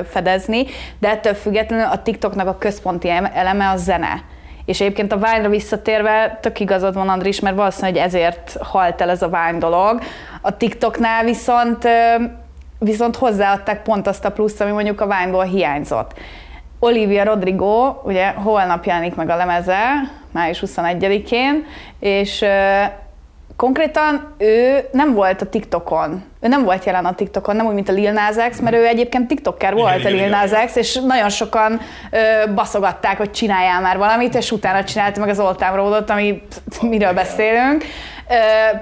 [0.09, 0.65] fedezni,
[0.99, 4.23] de ettől függetlenül a TikToknak a központi eleme a zene.
[4.69, 9.21] És egyébként a Vine-ra visszatérve tök igazad van, Andris, mert valószínűleg ezért halt el ez
[9.21, 10.01] a Vine dolog.
[10.41, 11.87] A TikToknál viszont,
[12.79, 16.13] viszont hozzáadták pont azt a pluszt, ami mondjuk a Vine-ból hiányzott.
[16.79, 19.81] Olivia Rodrigo, ugye holnap jelenik meg a lemeze,
[20.31, 21.65] május 21-én,
[21.99, 22.45] és
[23.59, 26.23] konkrétan ő nem volt a TikTokon.
[26.41, 28.85] Ő nem volt jelen a TikTokon, nem úgy, mint a Lil Nas X, mert ő
[28.85, 31.79] egyébként TikToker volt igen, a Lil Nas X, és nagyon sokan
[32.11, 36.41] ö, baszogatták, hogy csináljál már valamit, és utána csinálta meg az Old Town Road-ot, ami
[36.81, 37.83] miről beszélünk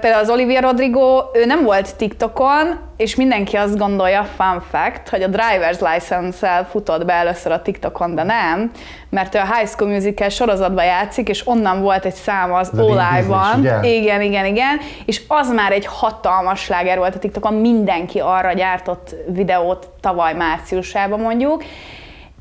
[0.00, 5.22] például az Olivia Rodrigo, ő nem volt TikTokon, és mindenki azt gondolja, fun fact, hogy
[5.22, 8.70] a driver's license-el futott be először a TikTokon, de nem,
[9.10, 13.84] mert ő a High School Musical sorozatban játszik, és onnan volt egy szám az Olive-ban.
[13.84, 14.78] Igen, igen, igen.
[15.04, 21.20] És az már egy hatalmas sláger volt a TikTokon, mindenki arra gyártott videót tavaly márciusában
[21.20, 21.64] mondjuk,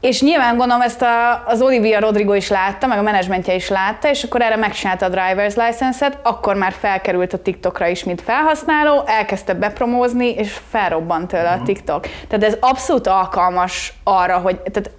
[0.01, 4.10] és nyilván gondolom ezt a, az Olivia Rodrigo is látta, meg a menedzsmentje is látta,
[4.10, 9.03] és akkor erre megcsinálta a driver's license-et, akkor már felkerült a TikTokra is, mint felhasználó,
[9.05, 11.63] elkezdte bepromózni, és felrobbant tőle a mhm.
[11.63, 12.07] TikTok.
[12.27, 14.91] Tehát ez abszolút alkalmas arra, hogy tehát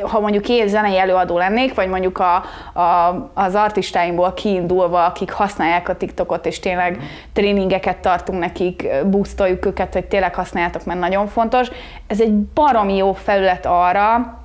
[0.00, 2.34] ha mondjuk én zenei előadó lennék, vagy mondjuk a,
[2.80, 6.98] a, az artistáimból kiindulva, akik használják a TikTokot, és tényleg
[7.32, 11.68] tréningeket tartunk nekik, boostoljuk őket, hogy tényleg használjátok, mert nagyon fontos.
[12.06, 14.38] Ez egy baromi jó felület arra,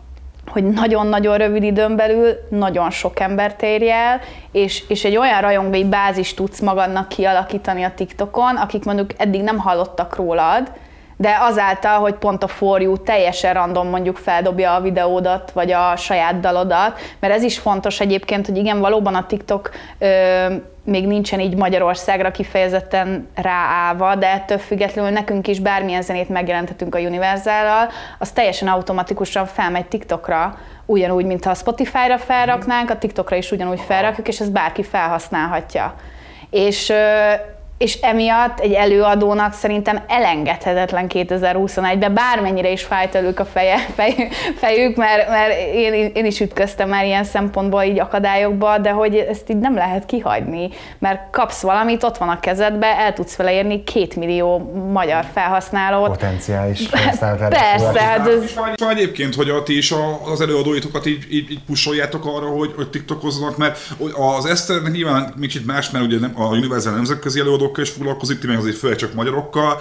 [0.52, 4.20] hogy nagyon-nagyon rövid időn belül nagyon sok embert érj el,
[4.52, 9.58] és, és egy olyan rajongói bázis tudsz magadnak kialakítani a TikTokon, akik mondjuk eddig nem
[9.58, 10.72] hallottak rólad,
[11.22, 15.96] de azáltal, hogy pont a For You teljesen random mondjuk feldobja a videódat, vagy a
[15.96, 20.46] saját dalodat, mert ez is fontos egyébként, hogy igen, valóban a TikTok ö,
[20.84, 27.00] még nincsen így Magyarországra kifejezetten ráállva, de ettől függetlenül nekünk is bármilyen zenét megjelentetünk a
[27.00, 33.52] Universal-al, az teljesen automatikusan felmegy TikTokra, ugyanúgy, mint ha a Spotify-ra felraknánk, a TikTokra is
[33.52, 35.96] ugyanúgy felrakjuk, és ezt bárki felhasználhatja.
[36.50, 36.94] És
[37.82, 44.96] és emiatt egy előadónak szerintem elengedhetetlen 2021-ben, bármennyire is fájt elők a feje, fej, fejük,
[44.96, 49.58] mert, mert én, én is ütköztem már ilyen szempontból így akadályokba, de hogy ezt így
[49.58, 54.16] nem lehet kihagyni, mert kapsz valamit, ott van a kezedbe, el tudsz vele érni két
[54.16, 56.08] millió magyar felhasználót.
[56.08, 57.50] Potenciális felhasználót.
[57.72, 58.02] Persze.
[58.02, 58.54] Hát ez...
[58.76, 59.94] Van egyébként, hogy a ti is
[60.32, 63.80] az előadóitokat így, így, így pusoljátok arra, hogy, hogy tiktokozzanak, mert
[64.38, 68.40] az Eszternek nyilván kicsit más, mert ugye nem, a Universal nemzetközi előadók magyarokkal is foglalkozik,
[68.40, 69.80] ti meg azért főleg csak magyarokkal,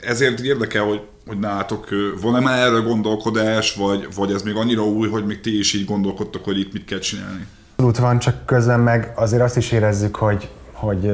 [0.00, 1.88] ezért érdekel, hogy, hogy nálatok
[2.20, 5.84] van-e már erre gondolkodás, vagy, vagy ez még annyira új, hogy még ti is így
[5.84, 7.46] gondolkodtok, hogy itt mit kell csinálni?
[7.76, 11.10] Abszolút van, csak közben meg azért azt is érezzük, hogy, hogy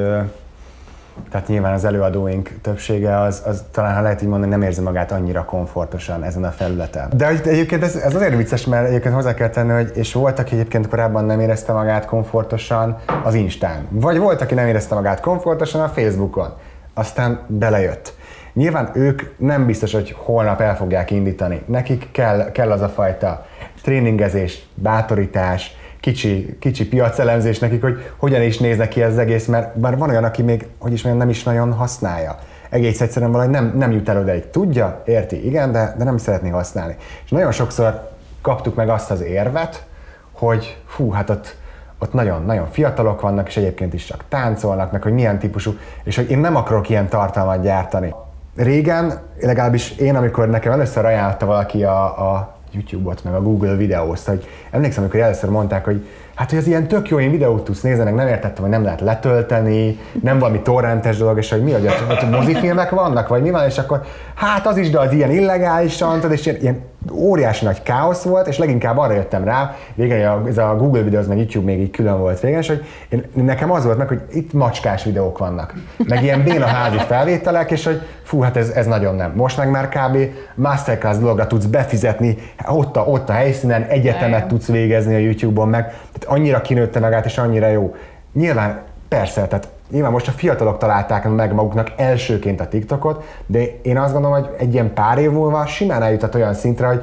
[1.31, 5.13] tehát nyilván az előadóink többsége az, az talán, ha lehet így mondani, nem érzi magát
[5.13, 7.13] annyira komfortosan ezen a felületen.
[7.17, 10.55] De egyébként ez, ez azért vicces, mert egyébként hozzá kell tenni, hogy és volt, aki
[10.55, 13.87] egyébként korábban nem érezte magát komfortosan az Instán.
[13.91, 16.55] Vagy volt, aki nem érezte magát komfortosan a Facebookon.
[16.95, 18.15] Aztán belejött.
[18.53, 21.63] Nyilván ők nem biztos, hogy holnap el fogják indítani.
[21.67, 23.47] Nekik kell, kell az a fajta
[23.83, 29.79] tréningezés, bátorítás, kicsi, kicsi piacelemzés nekik, hogy hogyan is néznek ki ez az egész, mert
[29.79, 32.39] bár van olyan, aki még, hogy is mondjam, nem is nagyon használja.
[32.71, 34.51] Egész egyszerűen valahogy nem, nem jut el odaig.
[34.51, 36.97] Tudja, érti, igen, de, de nem szeretné használni.
[37.25, 38.11] És nagyon sokszor
[38.43, 39.87] kaptuk meg azt az érvet,
[40.33, 41.57] hogy fú, hát ott,
[41.99, 46.17] ott nagyon, nagyon fiatalok vannak, és egyébként is csak táncolnak, meg hogy milyen típusú, és
[46.17, 48.15] hogy én nem akarok ilyen tartalmat gyártani.
[48.57, 54.27] Régen, legalábbis én, amikor nekem először ajánlotta valaki a, a YouTube-ot, meg a Google videózt,
[54.27, 57.81] hogy emlékszem, amikor először mondták, hogy hát, hogy az ilyen tök jó, én videót tudsz
[57.81, 61.73] nézni, meg nem értettem, hogy nem lehet letölteni, nem valami torrentes dolog, és hogy mi,
[61.73, 64.03] hogy, hogy mozifilmek vannak, vagy mi van, és akkor
[64.35, 68.47] hát az is, de az ilyen illegálisan, tudod, és ilyen, ilyen óriási nagy káosz volt,
[68.47, 72.19] és leginkább arra jöttem rá, régen ez a Google videóz, meg YouTube még így külön
[72.19, 75.75] volt régen, és hogy én, nekem az volt meg, hogy itt macskás videók vannak,
[76.09, 79.33] meg ilyen béna házi felvételek, és hogy fú, hát ez, ez nagyon nem.
[79.35, 80.19] Most meg már kb.
[80.55, 82.37] masterclass dologra tudsz befizetni,
[82.69, 87.25] ott a, ott a helyszínen egyetemet tudsz végezni a YouTube-on meg, tehát annyira kinőtte magát,
[87.25, 87.95] és annyira jó.
[88.33, 93.99] Nyilván persze, tehát Nyilván most a fiatalok találták meg maguknak elsőként a TikTokot, de én
[93.99, 97.03] azt gondolom, hogy egy ilyen pár év múlva simán eljutott olyan szintre, hogy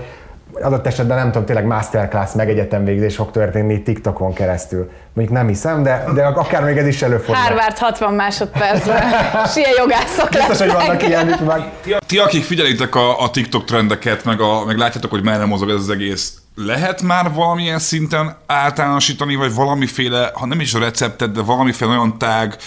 [0.61, 4.89] adott esetben nem tudom, tényleg masterclass meg egyetemvégzés fog történni TikTokon keresztül.
[5.13, 7.43] Mondjuk nem hiszem, de, de akár még ez is előfordul.
[7.43, 9.03] Harvard 60 másodpercben.
[9.53, 11.71] Sia jogászok Biztos, hogy vannak ilyen meg.
[11.81, 15.69] Ti, ti, akik figyelitek a, a TikTok trendeket, meg, a, meg látjátok, hogy merre mozog
[15.69, 21.31] ez az egész, lehet már valamilyen szinten általánosítani, vagy valamiféle, ha nem is a receptet,
[21.31, 22.57] de valamiféle olyan tág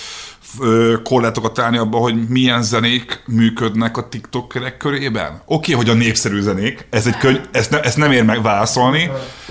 [1.02, 5.42] korlátokat találni abban, hogy milyen zenék működnek a TikTokerek körében?
[5.46, 8.42] Oké, okay, hogy a népszerű zenék, ez egy könyv, ezt, ne, ezt nem ér meg
[8.42, 9.10] válaszolni.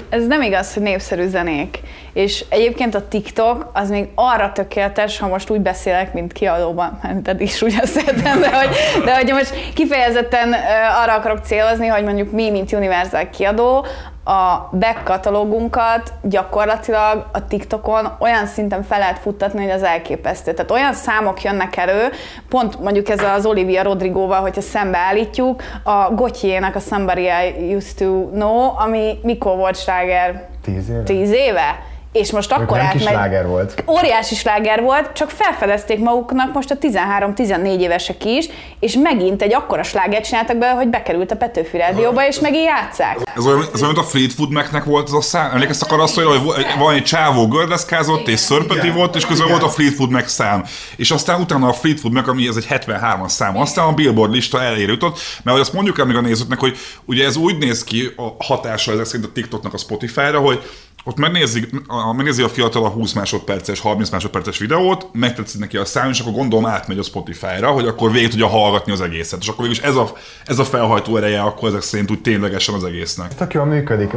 [0.09, 1.79] Ez nem igaz, hogy népszerű zenék.
[2.13, 7.27] És egyébként a TikTok az még arra tökéletes, ha most úgy beszélek, mint kiadóban, mert
[7.27, 10.55] eddig is úgy beszéltem, de hogy, de hogy most kifejezetten
[11.03, 13.85] arra akarok célozni, hogy mondjuk mi, mint Universal kiadó,
[14.25, 20.53] a back katalógunkat gyakorlatilag a TikTokon olyan szinten fel lehet futtatni, hogy az elképesztő.
[20.53, 22.09] Tehát olyan számok jönnek elő,
[22.49, 28.29] pont mondjuk ez az Olivia Rodrigóval, hogyha szembeállítjuk, a Gotyiének a Somebody I Used to
[28.29, 30.47] Know, ami mikor volt sláger?
[30.61, 31.03] Tíz éve.
[31.03, 31.79] Tíz éve?
[32.13, 33.01] És most akkor nem átmegy.
[33.01, 33.83] sláger volt.
[33.87, 38.49] Óriási sláger volt, csak felfedezték maguknak most a 13-14 évesek is,
[38.79, 43.17] és megint egy akkora slágert csináltak be, hogy bekerült a Petőfi Rádióba, és megint játszák.
[43.35, 45.51] Ez olyan, ez olyan, mint a Fleetwood Macnek volt az a szám.
[45.51, 46.41] Emlékeztek arra azt, hogy
[46.77, 50.65] van egy csávó gördeszkázott, és szörpeti volt, és közben volt a Fleetwood Mac szám.
[50.95, 54.61] És aztán utána a Fleetwood Mac, ami ez egy 73-as szám, aztán a Billboard lista
[54.61, 57.83] elérő jutott, mert hogy azt mondjuk el még a nézőknek, hogy ugye ez úgy néz
[57.83, 60.63] ki a hatása ezek szerint a TikToknak a Spotify-ra, hogy
[61.05, 61.67] ott megnézi,
[62.15, 66.33] megnézi a fiatal a 20 másodperces, 30 másodperces videót, megtetszik neki a szám, és akkor
[66.33, 69.39] gondolom átmegy a Spotify-ra, hogy akkor végig tudja hallgatni az egészet.
[69.41, 70.11] És akkor végül ez a,
[70.45, 73.35] ez a felhajtó ereje akkor ezek szerint úgy ténylegesen az egésznek.
[73.35, 74.11] Tök jól működik.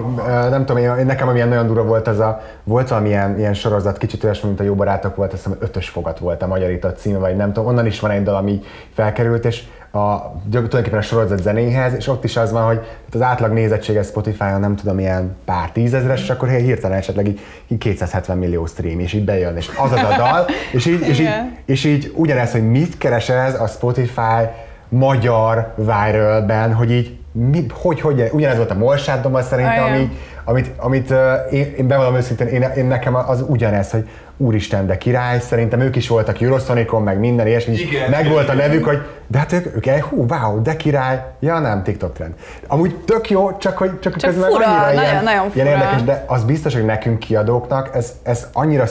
[0.51, 4.25] Nem tudom, én, nekem amilyen nagyon durva volt ez a, volt valamilyen ilyen sorozat, kicsit
[4.25, 7.37] olyasmi, mint a Jó Barátok volt, azt hiszem ötös fogat volt a magyarított cím, vagy
[7.37, 8.61] nem tudom, onnan is van egy dal, ami
[8.95, 12.81] felkerült, és a, tulajdonképpen a sorozat zenéhez, és ott is az van, hogy
[13.13, 17.79] az átlag nézettsége Spotify-on nem tudom, ilyen pár tízezres, és akkor hirtelen esetleg így, így
[17.79, 21.31] 270 millió stream, és így bejön, és az az a dal, és így, és így,
[21.65, 24.49] és így ugyanez, hogy mit keres ez a Spotify
[24.89, 30.11] magyar viralben, hogy így mi, hogy, hogy, ugyanez volt a Molsáddommal szerintem, ami,
[30.49, 31.15] amit, amit
[31.51, 35.97] én, én bevallom őszintén, én, én, nekem az ugyanez, hogy úristen, de király, szerintem ők
[35.97, 39.53] is voltak Eurosonicon, meg minden ilyesmi, igen, meg igen, volt a nevük, hogy de hát
[39.53, 42.35] ők, ők hú, wow, de király, ja nem, TikTok trend.
[42.67, 46.03] Amúgy tök jó, csak hogy csak, csak közben fura, annyira nagyon, ilyen, nagyon ilyen érdekes,
[46.03, 48.85] de az biztos, hogy nekünk kiadóknak ez, ez annyira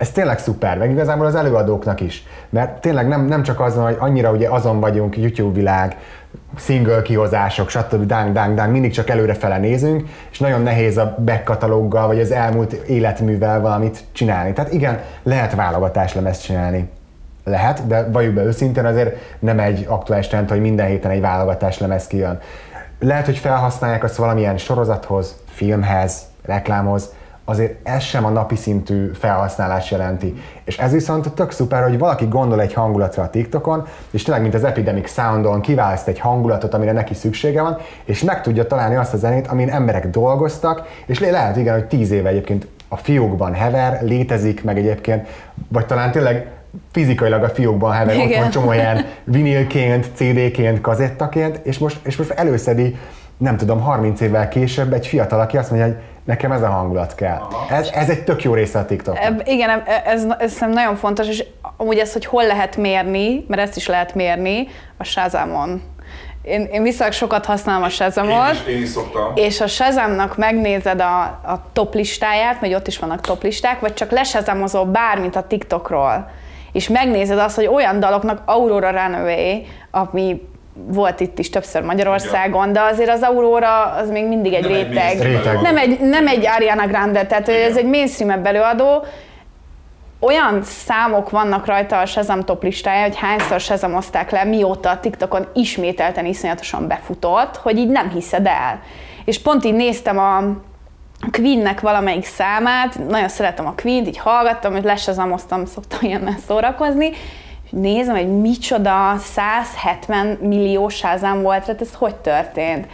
[0.00, 2.24] ez tényleg szuper, meg igazából az előadóknak is.
[2.48, 5.96] Mert tényleg nem, nem csak azon, hogy annyira ugye azon vagyunk, YouTube világ,
[6.56, 8.06] single kihozások, stb.
[8.06, 12.72] dang, dang, dang, mindig csak előrefele nézünk, és nagyon nehéz a back vagy az elmúlt
[12.72, 14.52] életművel valamit csinálni.
[14.52, 16.88] Tehát igen, lehet válogatás lemezt csinálni.
[17.44, 21.78] Lehet, de valljuk be őszintén, azért nem egy aktuális trend, hogy minden héten egy válogatás
[21.78, 22.38] lemez kijön.
[23.00, 27.14] Lehet, hogy felhasználják azt valamilyen sorozathoz, filmhez, reklámhoz,
[27.50, 30.34] azért ez sem a napi szintű felhasználás jelenti.
[30.64, 34.54] És ez viszont tök szuper, hogy valaki gondol egy hangulatra a TikTokon, és tényleg, mint
[34.54, 39.14] az Epidemic Soundon kiválaszt egy hangulatot, amire neki szüksége van, és meg tudja találni azt
[39.14, 44.02] a zenét, amin emberek dolgoztak, és lehet igen, hogy tíz éve egyébként a fiókban hever,
[44.02, 45.28] létezik, meg egyébként,
[45.68, 46.50] vagy talán tényleg
[46.92, 48.28] fizikailag a fiókban hever, Igen.
[48.28, 52.96] ott van csomó ilyen vinilként, CD-ként, kazettaként, és most, és most előszedi,
[53.36, 55.98] nem tudom, 30 évvel később egy fiatal, aki azt mondja, hogy
[56.30, 57.40] Nekem ez a hangulat kell.
[57.70, 59.18] Ez, ez egy tök jó része a TikTok.
[59.44, 61.44] Igen, ez, ez szerintem nagyon fontos, és
[61.76, 65.82] amúgy ez, hogy hol lehet mérni, mert ezt is lehet mérni, a Shazamon.
[66.42, 68.48] Én, én viszonylag sokat használom a Shazamot.
[68.48, 69.32] Én is, én is szoktam.
[69.34, 73.94] És a Shazamnak megnézed a, a top listáját, vagy ott is vannak top listák, vagy
[73.94, 76.30] csak lesazamozol bármit a TikTokról,
[76.72, 80.49] és megnézed azt, hogy olyan daloknak Aurora Runaway, ami
[80.86, 85.16] volt itt is többször Magyarországon, de azért az Aurora az még mindig egy nem réteg.
[85.16, 85.60] Egy réteg.
[85.60, 87.70] Nem, egy, nem egy Ariana Grande, tehát Igen.
[87.70, 89.04] ez egy mainstream előadó,
[90.20, 95.46] olyan számok vannak rajta a Shazam top listája, hogy hányszor Shazamozták le, mióta a TikTokon
[95.54, 98.80] ismételten iszonyatosan befutott, hogy így nem hiszed el.
[99.24, 100.42] És pont így néztem a
[101.30, 107.10] Queennek valamelyik számát, nagyon szeretem a Queen-t, így hallgattam, hogy lesezamoztam, szoktam ilyennel szórakozni,
[107.70, 112.86] nézem, hogy micsoda 170 millió sázám volt, tehát ez hogy történt?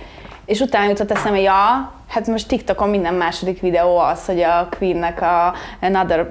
[0.44, 5.22] És utána jutott eszembe, ja, hát most TikTokon minden második videó az, hogy a Queennek
[5.22, 6.26] a Another,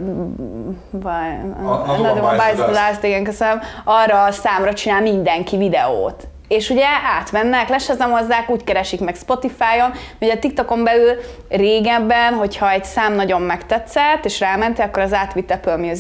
[0.92, 1.08] by,
[1.88, 6.28] Another One Bites the Last, igen, köszönöm, arra a számra csinál mindenki videót.
[6.48, 6.86] És ugye
[7.20, 11.12] átmennek, lesezemozzák, úgy keresik meg Spotify-on, ugye a TikTokon belül
[11.50, 15.76] régebben, hogyha egy szám nagyon megtetszett, és rámentél, akkor az átvitt Apple.
[15.76, 15.94] Mm-hmm.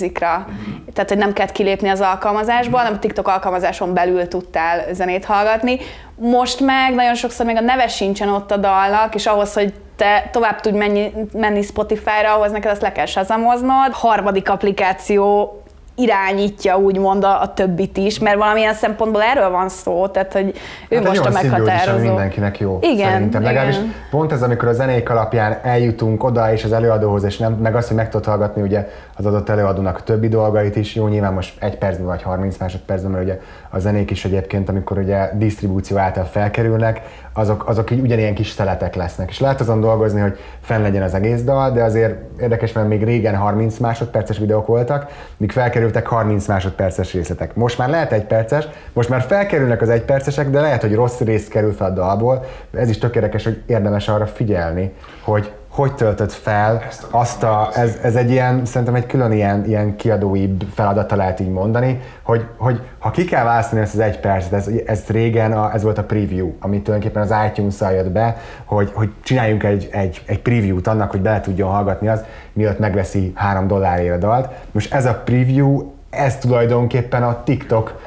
[0.94, 5.80] Tehát, hogy nem kellett kilépni az alkalmazásból, hanem a TikTok alkalmazáson belül tudtál zenét hallgatni.
[6.16, 10.30] Most meg nagyon sokszor még a neve sincsen ott a dalnak, és ahhoz, hogy te
[10.32, 13.92] tovább tudj menni, menni Spotify-ra, ahhoz neked ezt le kell sazamoznod.
[13.92, 15.54] Harmadik applikáció
[15.96, 20.54] irányítja úgymond a, a többit is, mert valamilyen szempontból erről van szó, tehát hogy
[20.90, 22.06] ő hát most a meghatározó.
[22.06, 23.44] mindenkinek jó, igen, szerintem.
[23.44, 23.94] Legalábbis igen.
[24.10, 27.88] pont ez, amikor a zenék alapján eljutunk oda és az előadóhoz, és nem, meg azt,
[27.88, 31.64] hogy meg tudod hallgatni ugye az adott előadónak a többi dolgait is, jó, nyilván most
[31.64, 36.24] egy percben vagy 30 másodpercben, mert ugye a zenék is egyébként, amikor ugye disztribúció által
[36.24, 37.02] felkerülnek,
[37.38, 39.30] azok, azok így ugyanilyen kis szeletek lesznek.
[39.30, 43.04] És lehet azon dolgozni, hogy fenn legyen az egész dal, de azért érdekes, mert még
[43.04, 47.56] régen 30 másodperces videók voltak, míg felkerültek 30 másodperces részletek.
[47.56, 51.20] Most már lehet egy perces, most már felkerülnek az egy percesek, de lehet, hogy rossz
[51.20, 52.44] rész kerül fel a dalból.
[52.74, 54.94] Ez is tök hogy érdemes arra figyelni,
[55.24, 59.96] hogy hogy töltöd fel azt a, ez, ez egy ilyen, szerintem egy külön ilyen, ilyen
[59.96, 64.54] kiadói feladata lehet így mondani, hogy, hogy ha ki kell választani ezt az egy percet,
[64.54, 68.92] ez, ez régen a, ez volt a preview, ami tulajdonképpen az itunes jött be, hogy,
[68.94, 73.68] hogy csináljunk egy, egy, egy preview-t annak, hogy bele tudjon hallgatni az, mielőtt megveszi három
[73.68, 74.50] dollárért a dalt.
[74.72, 78.02] Most ez a preview, ez tulajdonképpen a TikTok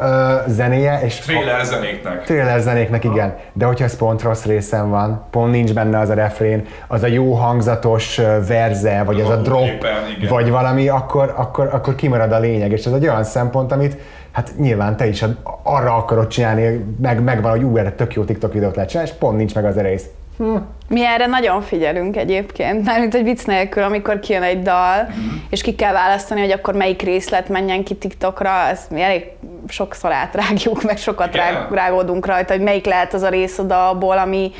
[0.00, 1.00] ö, zenéje.
[1.04, 2.24] És trailer zenéknek.
[2.24, 3.36] Trailer zenéknek, igen.
[3.52, 7.06] De hogyha ez pont rossz részen van, pont nincs benne az a refrén, az a
[7.06, 12.32] jó hangzatos verze, vagy az, az a drop, éppen, vagy valami, akkor, akkor, akkor kimarad
[12.32, 12.72] a lényeg.
[12.72, 13.96] És ez egy olyan szempont, amit
[14.32, 15.24] hát nyilván te is
[15.62, 19.18] arra akarod csinálni, meg, megvan, hogy ú, erre tök jó TikTok videót lehet csinálni, és
[19.18, 20.04] pont nincs meg az a rész.
[20.40, 20.56] Hm.
[20.88, 25.36] Mi erre nagyon figyelünk egyébként, mármint egy vicc nélkül, amikor kijön egy dal, mm-hmm.
[25.50, 29.24] és ki kell választani, hogy akkor melyik részlet menjen ki TikTokra, ezt mi elég
[29.68, 31.72] sokszor átrágjuk, meg sokat yeah.
[31.72, 34.50] rágódunk rajta, hogy melyik lehet az a rész a dalból, ami,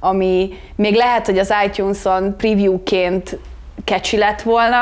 [0.00, 3.38] ami még lehet, hogy az iTunes-on previewként
[3.84, 4.78] kecsi lett volna,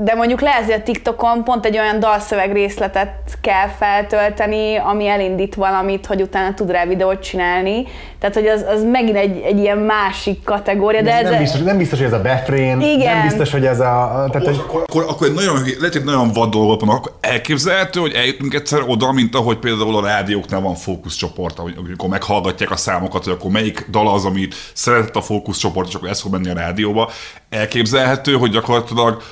[0.00, 5.54] de mondjuk lehet, hogy a TikTokon pont egy olyan dalszöveg részletet kell feltölteni, ami elindít
[5.54, 7.86] valamit, hogy utána tud rá videót csinálni.
[8.18, 11.02] Tehát, hogy az, az megint egy, egy ilyen másik kategória.
[11.02, 13.16] De ez, ez nem, biztos, nem biztos, hogy ez a befrén, igen.
[13.16, 14.28] nem biztos, hogy ez a...
[14.32, 14.56] Tehát, hogy...
[14.58, 18.54] akkor, akkor, akkor, egy nagyon, lehet, hogy nagyon vad dolgok van, akkor elképzelhető, hogy eljutunk
[18.54, 23.50] egyszer oda, mint ahogy például a rádióknál van fókuszcsoport, amikor meghallgatják a számokat, hogy akkor
[23.50, 27.10] melyik dal az, amit szeretett a fókuszcsoport, és akkor ez fog menni a rádióba.
[27.50, 29.22] Elképzelhető, hogy gyakorlatilag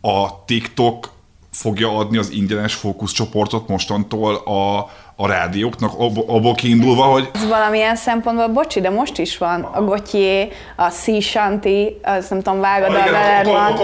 [0.00, 1.08] a TikTok
[1.52, 4.78] fogja adni az ingyenes fókuszcsoportot mostantól a,
[5.16, 5.92] a rádióknak,
[6.26, 7.30] abból kiindulva, hogy...
[7.34, 12.40] Ez valamilyen szempontból, bocsi, de most is van a Gotyé, a Sea Shanty, az nem
[12.40, 13.54] tudom, vágod a Wellerman.
[13.54, 13.82] A,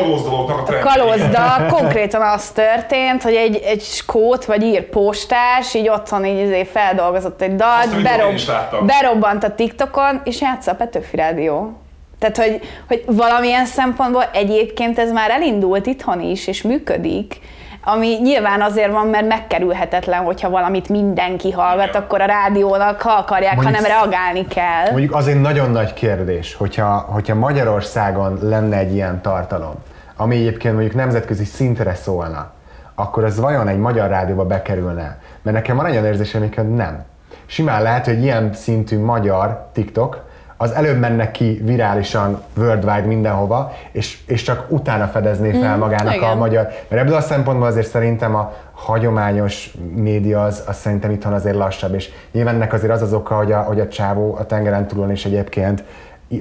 [0.50, 6.26] a, a kalózda, konkrétan az történt, hogy egy, egy skót vagy ír postás így otthon
[6.26, 8.38] így azért feldolgozott egy dalt, berob,
[8.86, 11.80] berobbant a TikTokon, és játsza a Petőfi Rádió.
[12.18, 17.40] Tehát, hogy, hogy valamilyen szempontból egyébként ez már elindult itthon is, és működik,
[17.88, 22.02] ami nyilván azért van, mert megkerülhetetlen, hogyha valamit mindenki hallgat, Igen.
[22.02, 24.90] akkor a rádiónak, ha akarják, mondjuk, hanem reagálni kell.
[24.90, 29.74] Mondjuk az egy nagyon nagy kérdés, hogyha, hogyha Magyarországon lenne egy ilyen tartalom,
[30.16, 32.50] ami egyébként mondjuk nemzetközi szintre szólna,
[32.94, 35.18] akkor az vajon egy magyar rádióba bekerülne?
[35.42, 37.04] Mert nekem van egy olyan érzésem, hogy nem.
[37.46, 40.25] Simán lehet, hogy ilyen szintű magyar TikTok,
[40.56, 46.14] az előbb menne ki virálisan worldwide mindenhova, és, és csak utána fedezné fel mm, magának
[46.14, 46.30] igen.
[46.30, 46.68] a magyar.
[46.88, 51.94] Mert ebből a szempontból azért szerintem a hagyományos média az, az szerintem itthon azért lassabb,
[51.94, 55.10] és nyilván ennek azért az az oka, hogy a, hogy a csávó a tengeren túlon
[55.10, 55.84] is egyébként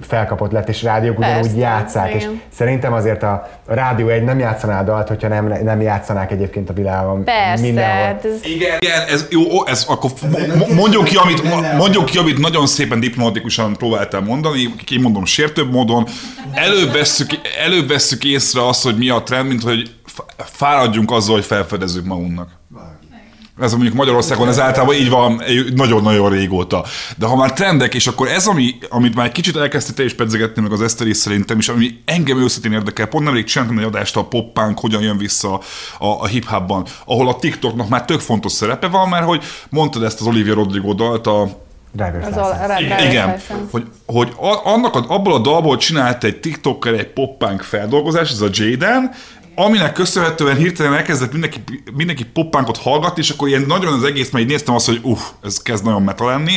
[0.01, 2.19] felkapott lett, és rádiók Persze, ugyanúgy játszák, igen.
[2.19, 6.31] és szerintem azért a, a rádió egy nem játszaná a dalt, hogyha nem, nem játszanák
[6.31, 8.03] egyébként a világon Persze, mindenhol.
[8.05, 8.45] Hát ez...
[8.45, 10.11] Igen, igen, ez jó, ez akkor
[10.75, 11.43] mondjuk ki, amit,
[11.77, 16.07] mondjuk ki, amit nagyon szépen diplomatikusan próbáltam mondani, kimondom sértőbb módon,
[16.53, 17.29] előbb vesszük,
[17.63, 19.95] előbb vesszük észre azt, hogy mi a trend, mint hogy
[20.37, 22.49] fáradjunk azzal, hogy felfedezzük magunknak.
[23.61, 25.41] Ez mondjuk Magyarországon ez általában így van
[25.75, 26.83] nagyon-nagyon régóta.
[27.17, 30.13] De ha már trendek, és akkor ez, ami, amit már egy kicsit elkezdte te is
[30.13, 33.83] pedzegetni, meg az Eszter is szerintem, és ami engem őszintén érdekel, pont nemrég csináltam egy
[33.83, 35.53] adást a poppánk, hogyan jön vissza
[35.99, 40.19] a, a hip-hopban, ahol a TikToknak már tök fontos szerepe van, mert hogy mondtad ezt
[40.19, 43.35] az Olivia Rodrigo dalt, a Drivers Az a- a- igen, igen.
[43.71, 44.31] hogy, hogy
[44.63, 49.11] annak a, abból a dalból csinált egy TikToker egy poppánk feldolgozás, ez a Jaden,
[49.55, 54.43] aminek köszönhetően hirtelen elkezdett mindenki, mindenki poppánkot hallgatni, és akkor ilyen nagyon az egész, mert
[54.43, 56.53] így néztem azt, hogy uff, ez kezd nagyon meta lenni,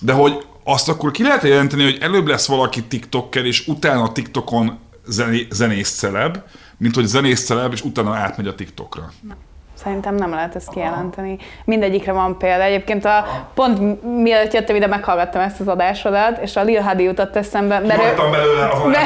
[0.00, 4.78] de hogy azt akkor ki lehet jelenteni, hogy előbb lesz valaki TikToker, és utána TikTokon
[5.06, 6.38] zené, zenész celeb,
[6.76, 9.12] mint hogy zenész celeb, és utána átmegy a TikTokra.
[9.76, 11.36] Szerintem nem lehet ezt kijelenteni.
[11.64, 12.62] Mindegyikre van példa.
[12.62, 17.36] Egyébként a, pont mielőtt jöttem ide, meghallgattam ezt az adásodat, és a Lil Hadi jutott
[17.36, 17.78] eszembe.
[17.78, 18.98] Mert ő, belőle az De-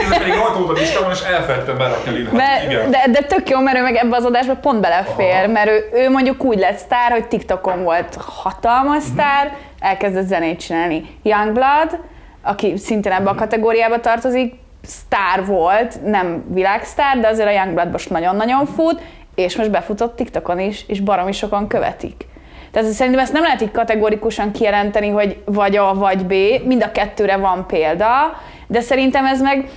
[0.00, 3.60] Ez pedig rajta a listában, és elfelejtettem berakni a Lil de, de, de, tök jó,
[3.60, 7.10] mert ő meg ebbe az adásba pont belefér, mert ő, ő mondjuk úgy lett sztár,
[7.10, 11.18] hogy TikTokon volt hatalmas sztár, elkezdett zenét csinálni.
[11.22, 11.98] Youngblood,
[12.42, 18.10] aki szintén ebbe a kategóriába tartozik, sztár volt, nem világsztár, de azért a Youngblood most
[18.10, 19.00] nagyon-nagyon fut,
[19.36, 22.26] és most befutott TikTokon is, és baromi sokan követik.
[22.70, 26.34] Tehát szerintem ezt nem lehet így kategorikusan kijelenteni, hogy vagy A, vagy B,
[26.64, 29.70] mind a kettőre van példa, de szerintem ez meg,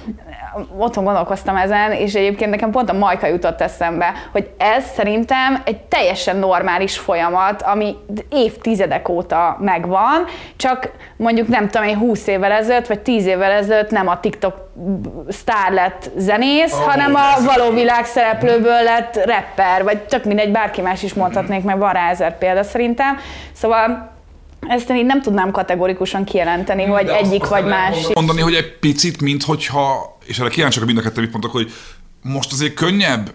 [0.78, 5.78] otthon gondolkoztam ezen, és egyébként nekem pont a Majka jutott eszembe, hogy ez szerintem egy
[5.78, 7.96] teljesen normális folyamat, ami
[8.30, 10.26] évtizedek óta megvan,
[10.56, 14.68] csak mondjuk nem tudom én 20 évvel ezelőtt, vagy 10 évvel ezelőtt nem a TikTok
[15.30, 20.82] sztár lett zenész, A hanem a való világ szereplőből lett rapper, vagy tök mindegy, bárki
[20.82, 23.18] más is mondhatnék, mert van rá ezer példa szerintem.
[23.54, 24.18] Szóval
[24.68, 28.16] ezt én így nem tudnám kategorikusan kijelenteni, hogy egyik azt vagy másik.
[28.16, 31.72] Mondani, hogy egy picit, mint hogyha, és erre kíváncsiak mind a ketten mit mondtak, hogy
[32.22, 33.34] most azért könnyebb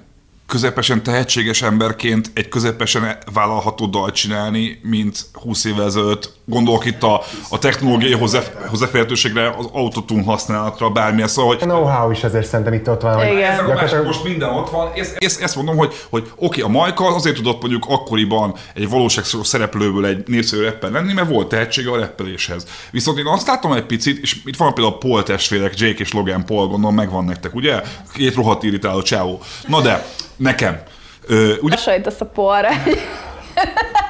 [0.55, 6.33] közepesen tehetséges emberként egy közepesen vállalható dalt csinálni, mint 20 évvel ezelőtt.
[6.45, 12.11] Gondolok itt a, a technológiai hozzá, hozzáférhetőségre, az autotune használatra, bármilyen szóval, hogy A know-how
[12.11, 13.39] is azért szerintem itt ott van, hogy Igen.
[13.39, 14.91] másik, gyakorlatilag most minden ott van.
[14.95, 19.43] Ezt, ezt, ezt mondom, hogy, hogy oké, a Majka azért tudott mondjuk akkoriban egy valóságszerű
[19.43, 22.67] szereplőből egy népszerű rapper lenni, mert volt tehetsége a rappeléshez.
[22.91, 26.13] Viszont én azt látom egy picit, és itt van például a Paul testvérek, Jake és
[26.13, 27.83] Logan Paul, gondolom megvan nektek, ugye?
[28.13, 29.41] Két rohadt irritáló csávó.
[29.67, 30.07] Na de,
[30.45, 30.81] nekem.
[31.27, 32.69] Ö, ugye, Hasonlítasz a porra.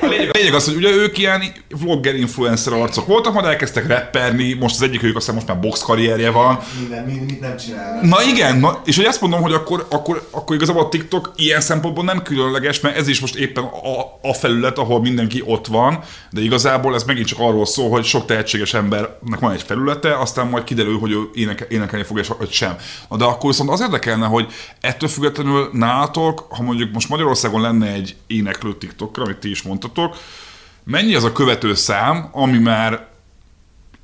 [0.00, 1.42] a lényeg, a lényeg az, hogy ugye ők ilyen
[1.80, 5.82] vlogger, influencer arcok voltak, majd elkezdtek rapperni, most az egyik ők aztán most már box
[5.82, 8.00] karrierje van, Minden, mit, mit nem csinál.
[8.02, 11.60] Na igen, na, és hogy ezt mondom, hogy akkor, akkor, akkor igazából a TikTok ilyen
[11.60, 16.00] szempontból nem különleges, mert ez is most éppen a, a felület, ahol mindenki ott van,
[16.30, 20.46] de igazából ez megint csak arról szól, hogy sok tehetséges embernek van egy felülete, aztán
[20.46, 22.76] majd kiderül, hogy ő éneke, énekelni fog, és vagy sem.
[23.08, 24.46] Na, de akkor viszont az érdekelne, hogy
[24.80, 30.16] ettől függetlenül nálatok, ha mondjuk most Magyarországon lenne egy éneklő TikTokra, amit ti is mondtatok,
[30.84, 33.06] mennyi az a követő szám, ami már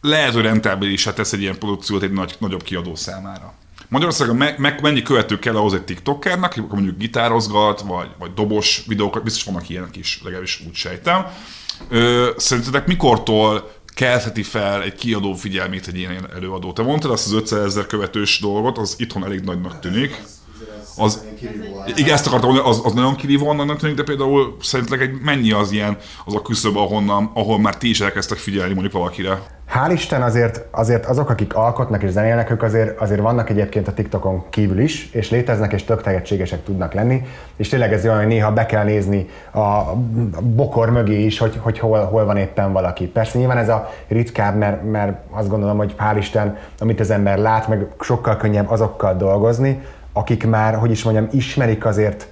[0.00, 3.54] lehet, hogy rentábilisá tesz egy ilyen produkciót egy nagy, nagyobb kiadó számára.
[3.88, 8.82] Magyarországon me, me, mennyi követő kell ahhoz egy TikTokernek, aki mondjuk gitározgat, vagy, vagy dobos
[8.86, 11.26] videókat, biztos vannak ilyenek is, legalábbis úgy sejtem.
[11.88, 16.72] Ö, szerintetek mikortól keltheti fel egy kiadó figyelmét egy ilyen előadó?
[16.72, 20.22] Te mondtad azt az 500 ezer követős dolgot, az itthon elég nagynak tűnik.
[20.96, 21.24] Az-
[21.96, 25.52] Igen, ezt akartam mondani, az, az nagyon kirívó annak tűnik, de például szerintetek egy, mennyi
[25.52, 29.38] az ilyen, az a küszöb, ahonnan, ahol már ti is elkezdtek figyelni mondjuk valakire?
[29.74, 33.94] Hál' Isten azért, azért azok, akik alkotnak és zenélnek, ők azért, azért vannak egyébként a
[33.94, 37.22] TikTokon kívül is, és léteznek, és tök tehetségesek tudnak lenni,
[37.56, 39.92] és tényleg ez olyan, hogy néha be kell nézni a
[40.42, 43.06] bokor mögé is, hogy, hogy hol, hol van éppen valaki.
[43.06, 47.38] Persze nyilván ez a ritkább, mert, mert azt gondolom, hogy hál' Isten, amit az ember
[47.38, 49.80] lát, meg sokkal könnyebb azokkal dolgozni,
[50.20, 52.28] akik már, hogy is mondjam, ismerik azért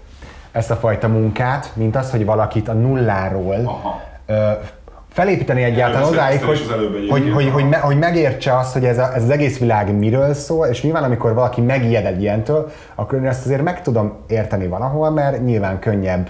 [0.52, 3.80] ezt a fajta munkát, mint az, hogy valakit a nulláról
[4.26, 4.50] ö,
[5.08, 7.32] felépíteni egyáltalán Erről odáig, hogy, hogy, egyébként.
[7.32, 10.66] hogy, hogy, me, hogy megértse azt, hogy ez, a, ez az egész világ miről szól,
[10.66, 15.10] és nyilván amikor valaki megijed egy ilyentől, akkor én ezt azért meg tudom érteni valahol,
[15.10, 16.28] mert nyilván könnyebb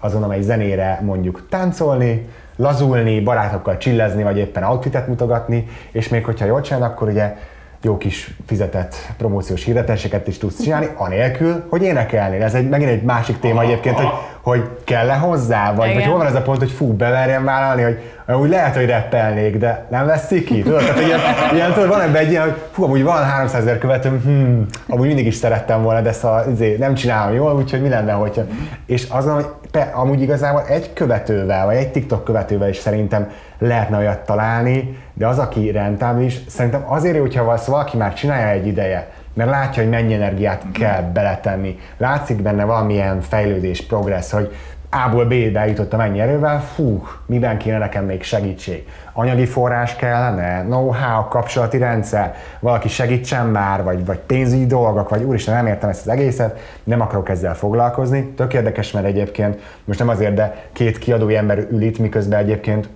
[0.00, 6.44] azon, amely zenére mondjuk táncolni, lazulni, barátokkal csillezni, vagy éppen outfitet mutogatni, és még hogyha
[6.44, 7.36] jól csinál, akkor ugye
[7.82, 12.36] jó kis fizetett promóciós hirdetéseket is tudsz csinálni, anélkül, hogy énekelni.
[12.36, 14.08] Ez egy, megint egy másik téma egyébként, hogy,
[14.42, 16.08] hogy kell-e hozzá, vagy, vagy Igen.
[16.08, 17.98] hol van ez a pont, hogy fú, bemerjem vállalni, hogy
[18.40, 20.62] úgy lehet, hogy rappelnék, de nem veszik ki.
[20.62, 21.20] Tudod, tehát ilyen,
[21.52, 25.06] ilyen tudod, van ebben egy ilyen, hogy fú, amúgy van 300 ezer követőm, hmm, amúgy
[25.06, 28.42] mindig is szerettem volna, de ezt a, izé, nem csinálom jól, úgyhogy mi lenne, hogyha...
[28.86, 33.96] És azon, hogy pe, amúgy igazából egy követővel, vagy egy TikTok követővel is szerintem lehetne
[33.96, 39.08] olyat találni, de az, aki rentábilis, szerintem azért hogyha val- valaki már csinálja egy ideje,
[39.34, 41.78] mert látja, hogy mennyi energiát kell beletenni.
[41.96, 44.54] Látszik benne valamilyen fejlődés, progressz, hogy
[44.94, 48.88] A-ból B-be jutottam ennyi erővel, fú, miben kéne nekem még segítség?
[49.12, 50.62] Anyagi forrás kellene?
[50.62, 52.34] Know-how, kapcsolati rendszer?
[52.60, 53.82] Valaki segítsen már?
[53.82, 55.08] Vagy, vagy pénzügyi dolgok?
[55.08, 58.24] Vagy úristen, nem értem ezt az egészet, nem akarok ezzel foglalkozni.
[58.36, 62.88] Tök érdekes, mert egyébként, most nem azért, de két kiadói ember ül itt, miközben egyébként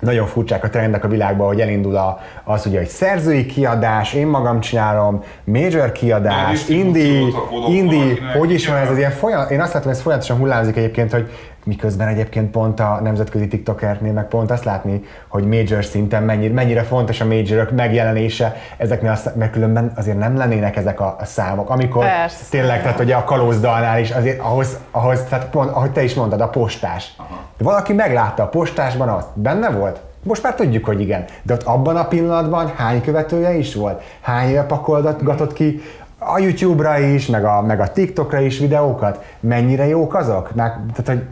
[0.00, 4.26] nagyon furcsák a trendek a világban, hogy elindul a, az ugye, hogy szerzői kiadás, én
[4.26, 7.26] magam csinálom, major kiadás, indie,
[7.68, 10.76] indie, hogy is van ez az ilyen folyamat, én azt látom, hogy ez folyamatosan hullámzik
[10.76, 11.30] egyébként, hogy
[11.66, 16.82] miközben egyébként pont a nemzetközi TikTokernél meg pont azt látni, hogy major szinten mennyire, mennyire
[16.82, 21.70] fontos a majorok megjelenése ezeknél, a, mert különben azért nem lennének ezek a, a számok.
[21.70, 22.44] Amikor Persze.
[22.50, 26.40] tényleg, tehát ugye a kalózdalnál is azért ahhoz, ahhoz tehát pont, ahogy te is mondtad,
[26.40, 27.16] a postás.
[27.58, 30.00] De valaki meglátta a postásban azt, benne volt?
[30.22, 31.24] Most már tudjuk, hogy igen.
[31.42, 34.02] De ott abban a pillanatban hány követője is volt?
[34.20, 35.82] Hány éve pakolgatott ki
[36.18, 39.24] a YouTube-ra is, meg a, meg a TikTokra is videókat?
[39.40, 40.54] Mennyire jók azok?
[40.54, 41.22] Meg, tehát, hogy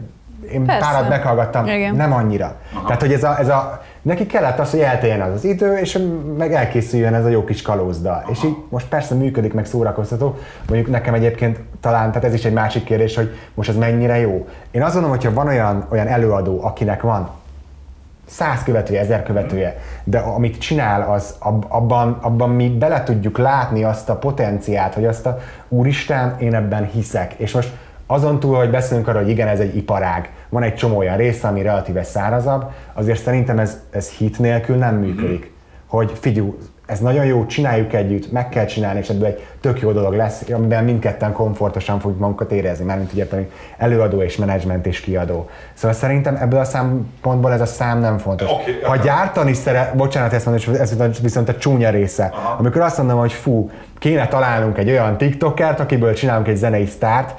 [0.51, 0.91] én Persze.
[0.91, 1.95] párat meghallgattam, Igen.
[1.95, 2.55] nem annyira.
[2.73, 2.85] Aha.
[2.85, 5.99] Tehát, hogy ez a, ez a, neki kellett az, hogy elteljen az az idő, és
[6.37, 8.23] meg elkészüljön ez a jó kis kalózdal.
[8.31, 10.37] És így most persze működik, meg szórakoztató.
[10.67, 14.47] Mondjuk nekem egyébként talán, tehát ez is egy másik kérdés, hogy most ez mennyire jó.
[14.71, 17.29] Én azt gondolom, hogyha van olyan, olyan előadó, akinek van
[18.27, 23.83] száz követője, ezer követője, de amit csinál, az ab- abban, abban mi bele tudjuk látni
[23.83, 25.37] azt a potenciát, hogy azt a
[25.67, 27.33] úristen, én ebben hiszek.
[27.33, 27.73] És most
[28.07, 31.47] azon túl, hogy beszélünk arról, hogy igen, ez egy iparág, van egy csomó olyan része,
[31.47, 35.53] ami relatíve szárazabb, azért szerintem ez, ez hit nélkül nem működik.
[35.87, 36.53] Hogy figyelj,
[36.85, 40.49] ez nagyon jó, csináljuk együtt, meg kell csinálni, és ebből egy tök jó dolog lesz,
[40.53, 43.25] amiben mindketten komfortosan fogjuk magunkat érezni, mármint ugye
[43.77, 45.49] előadó és menedzsment és kiadó.
[45.73, 48.51] Szóval szerintem ebből a szempontból ez a szám nem fontos.
[48.51, 52.55] Oké, ha gyártani szeret, bocsánat, ezt mondom, és ez viszont a csúnya része, Aha.
[52.59, 57.33] amikor azt mondom, hogy fú, kéne találnunk egy olyan TikTokert, akiből csinálunk egy zenei sztárt,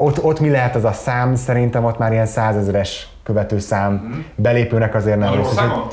[0.00, 1.34] ott, ott mi lehet az a szám?
[1.34, 4.18] Szerintem ott már ilyen százezeres követőszám Mhm.
[4.34, 5.36] belépőnek azért nem lesz.
[5.36, 5.86] Magyarországon?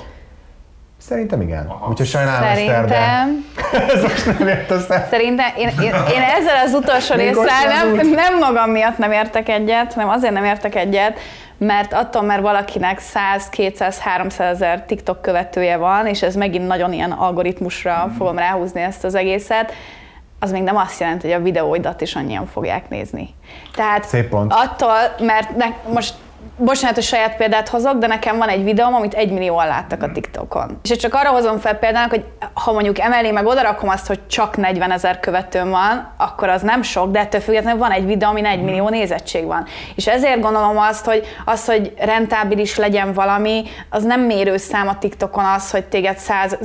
[0.98, 1.72] Szerintem igen.
[1.90, 3.46] Úgyhogy sajnálom Eszter, de Szerintem,
[3.96, 5.08] ez most nem ért össze.
[5.10, 9.94] szerintem én, én, én ezzel az utolsó résszel nem, nem magam miatt nem értek egyet,
[9.94, 11.20] hanem azért nem értek egyet,
[11.58, 16.94] mert attól, mert valakinek 100, 200, 300 ezer TikTok követője van, és ez megint nagyon
[16.94, 19.72] ilyen algoritmusra fogom ráhúzni ezt az egészet,
[20.40, 23.30] az még nem azt jelenti, hogy a videóidat is annyian fogják nézni.
[23.76, 24.54] Tehát Szép pont.
[24.56, 26.14] attól, mert ne, most
[26.58, 30.12] bocsánat, hogy saját példát hozok, de nekem van egy videóm, amit egy millióan láttak a
[30.12, 30.80] TikTokon.
[30.84, 34.28] És csak arra hozom fel példának, hogy ha mondjuk emelni meg oda rakom azt, hogy
[34.28, 38.30] csak 40 ezer követőm van, akkor az nem sok, de ettől függetlenül van egy videó,
[38.30, 39.66] amin egy millió nézettség van.
[39.96, 45.46] És ezért gondolom azt, hogy az, hogy rentábilis legyen valami, az nem mérőszám a TikTokon
[45.46, 46.58] az, hogy téged 100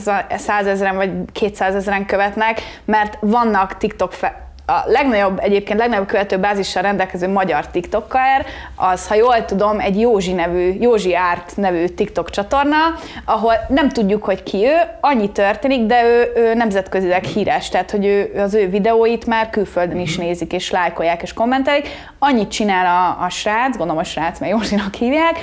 [0.66, 7.28] ezeren vagy 200 ezeren követnek, mert vannak TikTok fe- a legnagyobb, egyébként legnagyobb követőbázissal rendelkező
[7.28, 8.46] magyar TikToker,
[8.76, 12.76] az, ha jól tudom, egy Józsi nevű, Józsi Árt nevű TikTok csatorna,
[13.24, 18.06] ahol nem tudjuk, hogy ki ő, annyi történik, de ő, ő nemzetközileg híres, tehát hogy
[18.06, 21.88] ő, az ő videóit már külföldön is nézik, és lájkolják, és kommentelik.
[22.18, 25.36] Annyit csinál a, a srác, gondolom a srác, mert Józsinak hívják,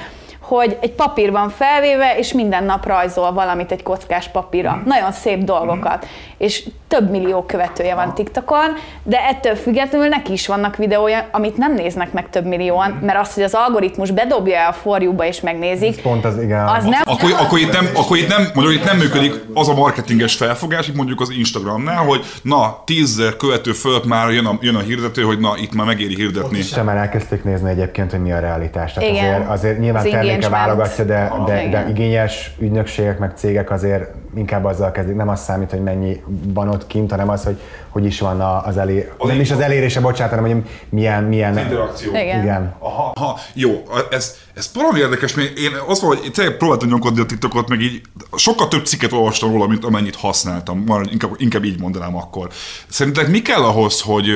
[0.49, 4.81] hogy egy papír van felvéve, és minden nap rajzol valamit egy kockás papírra.
[4.85, 6.07] Nagyon szép dolgokat.
[6.37, 8.73] És több millió követője van TikTokon,
[9.03, 13.33] de ettől függetlenül neki is vannak videója, amit nem néznek meg több millióan, mert az,
[13.33, 16.67] hogy az algoritmus bedobja a forjúba és megnézik, Pont az, igen.
[16.67, 17.01] az nem...
[17.03, 20.87] Akkor, akkor, itt nem, akkor itt nem, mondjuk itt nem működik az a marketinges felfogás,
[20.87, 25.21] itt mondjuk az Instagramnál, hogy na, tízzer követő fölött már jön a, jön a hirdető,
[25.21, 26.61] hogy na, itt már megéri hirdetni.
[26.61, 28.93] Sem már elkezdték nézni egyébként, hogy mi a realitás.
[28.93, 29.25] Tehát Igen.
[29.25, 30.11] azért, azért nyilván Az
[30.45, 30.65] engagement.
[30.65, 31.89] válogatja, de, de, de Igen.
[31.89, 35.15] igényes ügynökségek meg cégek azért inkább azzal kezdik.
[35.15, 36.21] Nem az számít, hogy mennyi
[36.53, 37.59] van ott kint, hanem az, hogy
[37.89, 39.11] hogy is van az elé...
[39.17, 41.23] Az Nem is az elérése, bocsánat, hanem hogy milyen...
[41.23, 42.11] milyen interakció.
[42.11, 42.41] Igen.
[42.41, 42.75] Igen.
[42.79, 47.21] Aha, aha, jó, ez, ez valami érdekes, mert én azt mondom, hogy tényleg próbáltam nyomkodni
[47.21, 48.01] a TikTokot, meg így
[48.35, 50.77] sokkal több cikket olvastam róla, mint amennyit használtam.
[50.79, 52.49] Már inkább, inkább így mondanám akkor.
[52.87, 54.29] Szerinted mi kell ahhoz, hogy,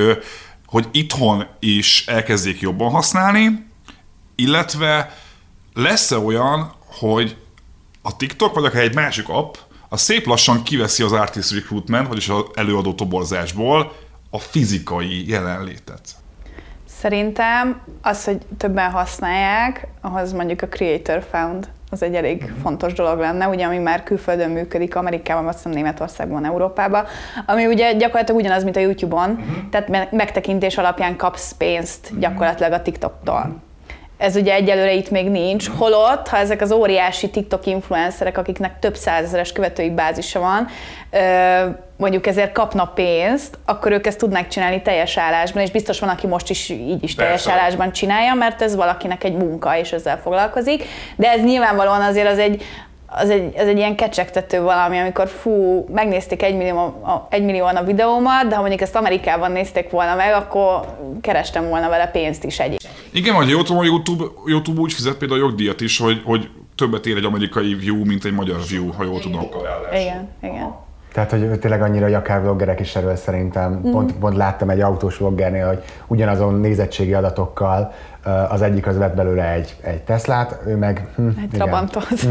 [0.65, 3.65] hogy itthon is elkezdjék jobban használni,
[4.35, 5.13] illetve
[5.73, 7.37] lesz-e olyan, hogy
[8.01, 9.55] a TikTok, vagy akár egy másik app,
[9.89, 13.91] az szép lassan kiveszi az artist recruitment, vagyis az előadó toborzásból
[14.29, 16.01] a fizikai jelenlétet.
[16.87, 23.19] Szerintem az, hogy többen használják, ahhoz mondjuk a Creator Found az egy elég fontos dolog
[23.19, 27.05] lenne, ugye, ami már külföldön működik, Amerikában, azt hiszem Németországban, Európában,
[27.45, 32.81] ami ugye gyakorlatilag ugyanaz, mint a YouTube-on, tehát me- megtekintés alapján kapsz pénzt gyakorlatilag a
[32.81, 33.61] TikToktól.
[34.17, 38.95] Ez ugye egyelőre itt még nincs, holott, ha ezek az óriási TikTok influencerek, akiknek több
[38.95, 40.67] százezeres követői bázisa van,
[41.97, 46.27] mondjuk ezért kapnak pénzt, akkor ők ezt tudnák csinálni teljes állásban, és biztos van, aki
[46.27, 47.59] most is így is teljes Persze.
[47.59, 50.83] állásban csinálja, mert ez valakinek egy munka, és ezzel foglalkozik.
[51.15, 52.63] De ez nyilvánvalóan azért az egy,
[53.15, 57.83] az egy, ez egy ilyen kecsegtető valami, amikor fú, megnézték egy, millió, egy millióan a
[57.83, 60.85] videómat, de ha mondjuk ezt Amerikában nézték volna meg, akkor
[61.21, 62.87] kerestem volna vele pénzt is egy.
[63.11, 67.05] Igen, vagy tudom, a YouTube, YouTube úgy fizet például a jogdíjat is, hogy, hogy többet
[67.05, 69.47] ér egy amerikai view, mint egy magyar view, ha jól tudom.
[69.91, 70.75] Igen, igen.
[71.13, 73.71] Tehát, hogy tényleg annyira, hogy akár vloggerek is erről szerintem.
[73.71, 73.91] Mm.
[73.91, 77.93] Pont, pont láttam egy autós vloggernél, hogy ugyanazon nézettségi adatokkal
[78.49, 81.07] az egyik az vett belőle egy, egy Teslát, ő meg...
[81.15, 82.03] Hm, egy Trabantot.
[82.03, 82.29] Hm.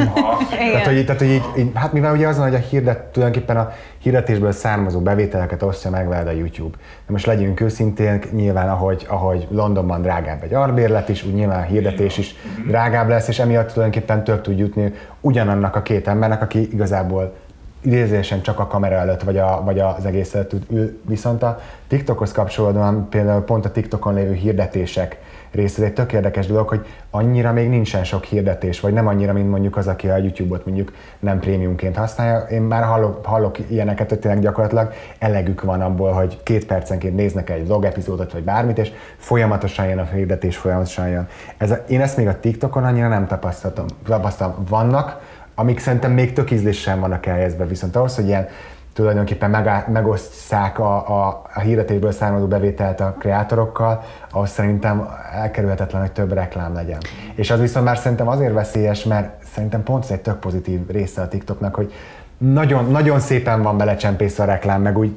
[0.72, 3.56] tehát, hogy, tehát, hogy így, így, hát mivel ugye az van, hogy a hirdet, tulajdonképpen
[3.56, 6.76] a hirdetésből származó bevételeket osztja meg veled a YouTube.
[7.06, 11.64] De most legyünk őszintén, nyilván ahogy, ahogy Londonban drágább egy arbérlet is, úgy nyilván a
[11.64, 12.34] hirdetés is
[12.66, 17.34] drágább lesz, és emiatt tulajdonképpen több tud jutni ugyanannak a két embernek, aki igazából
[17.80, 21.00] idézésen csak a kamera előtt, vagy, a, vagy az egész előtt ül.
[21.06, 25.18] Viszont a TikTokhoz kapcsolódóan például pont a TikTokon lévő hirdetések
[25.52, 29.50] része egy tök érdekes dolog, hogy annyira még nincsen sok hirdetés, vagy nem annyira, mint
[29.50, 32.38] mondjuk az, aki a YouTube-ot mondjuk nem prémiumként használja.
[32.38, 37.50] Én már hallok, hallok ilyeneket, hogy tényleg gyakorlatilag elegük van abból, hogy két percenként néznek
[37.50, 41.28] egy vlog epizódot, vagy bármit, és folyamatosan jön a hirdetés, folyamatosan jön.
[41.56, 43.86] Ez a, én ezt még a TikTokon annyira nem tapasztaltam.
[44.06, 44.64] tapasztaltam.
[44.68, 45.20] Vannak,
[45.54, 48.48] amik szerintem még tök ízlésen vannak elhelyezve, viszont ahhoz, hogy ilyen
[48.94, 56.12] tulajdonképpen meg, megosztják a, a, a hirdetésből származó bevételt a kreátorokkal, ahhoz szerintem elkerülhetetlen, hogy
[56.12, 56.98] több reklám legyen.
[57.34, 61.22] És az viszont már szerintem azért veszélyes, mert szerintem pont ez egy tök pozitív része
[61.22, 61.92] a TikToknak, hogy
[62.38, 65.16] nagyon, nagyon szépen van belecsempészve a reklám, meg úgy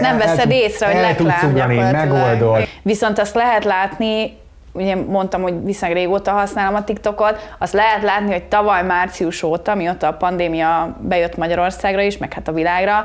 [0.00, 2.62] nem veszed észre, hogy reklám megoldod.
[2.82, 4.39] Viszont azt lehet látni,
[4.72, 9.74] ugye mondtam, hogy viszonylag régóta használom a TikTokot, azt lehet látni, hogy tavaly március óta,
[9.74, 13.04] mióta a pandémia bejött Magyarországra is, meg hát a világra,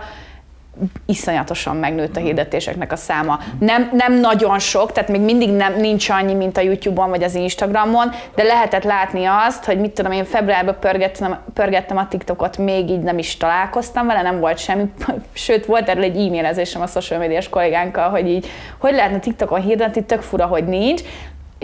[1.05, 3.39] iszonyatosan megnőtt a hirdetéseknek a száma.
[3.59, 7.35] Nem, nem nagyon sok, tehát még mindig nem, nincs annyi, mint a YouTube-on vagy az
[7.35, 12.89] Instagramon, de lehetett látni azt, hogy mit tudom, én februárban pörgettem, pörgettem a TikTokot, még
[12.89, 14.91] így nem is találkoztam vele, nem volt semmi,
[15.33, 18.47] sőt volt erről egy e-mailezésem a social médiás kollégánkkal, hogy így,
[18.77, 21.01] hogy lehetne TikTokon hirdetni, tök fura, hogy nincs,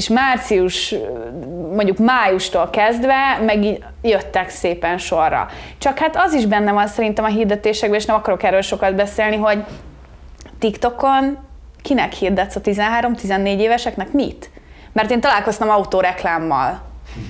[0.01, 0.95] és március,
[1.73, 5.49] mondjuk májustól kezdve meg jöttek szépen sorra.
[5.77, 9.35] Csak hát az is benne van szerintem a hirdetésekben, és nem akarok erről sokat beszélni,
[9.35, 9.63] hogy
[10.59, 11.37] TikTokon
[11.81, 14.49] kinek hirdetsz a 13-14 éveseknek mit?
[14.93, 16.81] Mert én találkoztam autóreklámmal.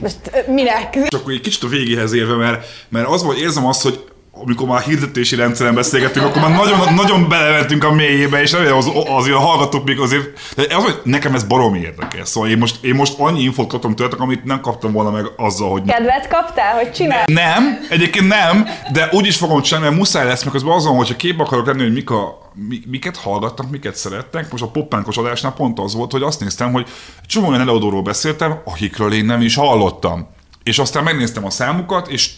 [0.02, 1.08] Most minek?
[1.08, 4.11] Csak egy kicsit a végéhez érve, mert, mert az volt, érzem azt, hogy
[4.44, 9.36] amikor már hirdetési rendszeren beszélgettünk, akkor már nagyon, nagyon belementünk a mélyébe, és az, azért
[9.36, 12.28] a hallgatók még azért, az, hogy nekem ez baromi érdekes.
[12.28, 15.72] Szóval én most, én most annyi infót kaptam tőletek, amit nem kaptam volna meg azzal,
[15.72, 15.84] hogy...
[15.84, 17.24] Kedvet kaptál, hogy csinál?
[17.26, 21.16] Nem, egyébként nem, de úgy is fogom csinálni, mert muszáj lesz, mert közben azon, hogyha
[21.16, 24.52] képbe akarok lenni, hogy mik a, mi, miket hallgattak, miket szerettek.
[24.52, 26.88] Most a poppánkos adásnál pont az volt, hogy azt néztem, hogy
[27.26, 30.28] csomó olyan előadóról beszéltem, akikről én nem is hallottam.
[30.64, 32.32] És aztán megnéztem a számukat, és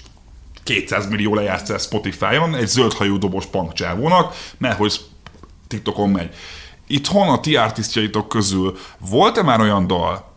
[0.64, 4.99] 200 millió lejátsza Spotify-on egy zöldhajú dobos punkcsávónak, mert hogy
[5.68, 6.36] TikTokon megy.
[6.88, 8.78] Itthon a ti artistjaitok közül
[9.09, 10.32] volt-e már olyan dal,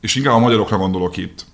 [0.00, 1.46] és inkább a magyarokra gondolok itt,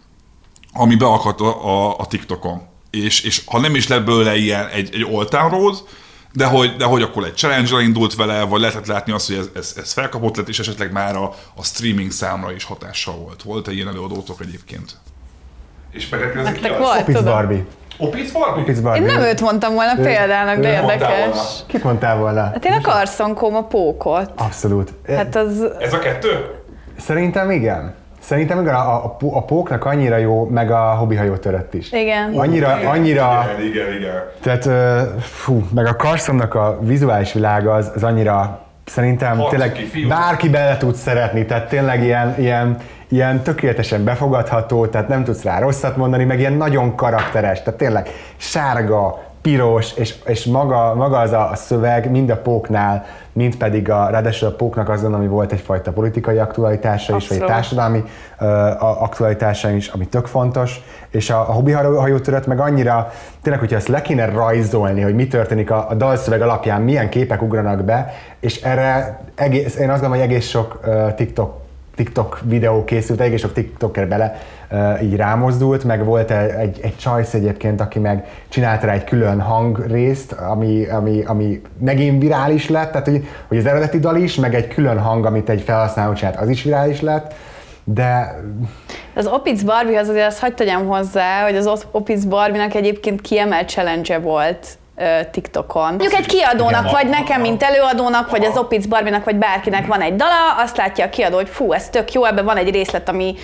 [0.73, 4.95] ami beakadt a, a, a TikTokon, és, és ha nem is lett belőle ilyen egy,
[4.95, 5.89] egy all road,
[6.33, 9.49] de hogy, de hogy akkor egy challenge indult vele, vagy lehetett látni azt, hogy ez,
[9.55, 13.43] ez, ez felkapott lett, és esetleg már a, a streaming számra is hatással volt.
[13.43, 14.97] Volt-e ilyen előadótok egyébként?
[15.91, 17.67] És megkérdezik ki volt, Barbie.
[17.99, 18.63] Opic Barbie?
[18.63, 19.01] Opic Barbie.
[19.01, 21.39] Én nem őt mondtam volna ő, példának, de érdekes.
[21.67, 22.41] Kit mondtál volna?
[22.41, 24.31] Hát én a Carson a pókot.
[24.37, 24.93] Abszolút.
[25.09, 25.67] Hát az...
[25.79, 26.47] Ez a kettő?
[26.99, 27.95] Szerintem igen.
[28.21, 31.93] Szerintem igen, a, a, a póknak annyira jó, meg a hobbyhajó törött is.
[31.93, 32.33] Igen.
[32.35, 33.47] Annyira, igen, annyira...
[33.59, 34.23] Igen, igen, igen.
[34.43, 34.69] Tehát,
[35.21, 40.09] fú, meg a Carsonnak a vizuális világa az, az annyira szerintem Harcki, tényleg fiú.
[40.09, 42.77] bárki bele tud szeretni, tehát tényleg ilyen, ilyen,
[43.13, 48.09] ilyen tökéletesen befogadható, tehát nem tudsz rá rosszat mondani, meg ilyen nagyon karakteres, tehát tényleg
[48.37, 53.91] sárga, piros, és, és maga, maga az a, a szöveg mind a póknál, mind pedig
[53.91, 57.99] a, ráadásul a póknak azon, ami volt egyfajta politikai aktualitása is, vagy egy társadalmi
[58.41, 63.11] uh, aktualitása is, ami tök fontos, és a, a hobbi hajótörött meg annyira,
[63.43, 67.43] tényleg, hogyha ezt le kéne rajzolni, hogy mi történik a, a dalszöveg alapján, milyen képek
[67.43, 71.62] ugranak be, és erre egész, én azt gondolom, hogy egész sok uh, TikTok
[71.95, 74.39] TikTok videó készült, egész sok TikToker bele
[74.71, 79.41] uh, így rámozdult, meg volt egy, egy csajsz egyébként, aki meg csinált rá egy külön
[79.41, 84.55] hangrészt, ami, ami, ami megint virális lett, tehát hogy, hogy az eredeti dal is, meg
[84.55, 87.35] egy külön hang, amit egy felhasználó csinált, az is virális lett,
[87.85, 88.41] de
[89.15, 94.19] Az Opic Barbie-hoz azért azt hagyd tegyem hozzá, hogy az Opic Barbie-nak egyébként kiemelt challenge
[94.19, 94.79] volt
[95.31, 95.89] TikTokon.
[95.89, 100.17] Mondjuk egy kiadónak, vagy nekem, mint előadónak, vagy az Opic Barbie-nak, vagy bárkinek van egy
[100.17, 103.35] dala, azt látja a kiadó, hogy fú, ez tök jó, ebben van egy részlet, ami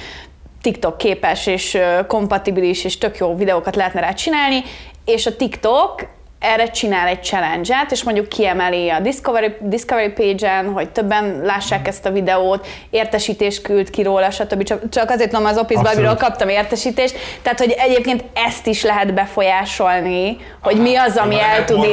[0.63, 4.63] TikTok képes és kompatibilis, és tök jó videókat lehetne rá csinálni,
[5.05, 6.07] és a TikTok
[6.39, 12.07] erre csinál egy challenge-et, és mondjuk kiemeli a Discovery, Discovery page-en, hogy többen lássák ezt
[12.07, 14.63] a videót, értesítést küld ki róla, stb.
[14.63, 19.15] Csak, csak azért mondom, az Office Barbie-ról kaptam értesítést, tehát hogy egyébként ezt is lehet
[19.15, 21.87] befolyásolni, hogy mi az, ami el tud...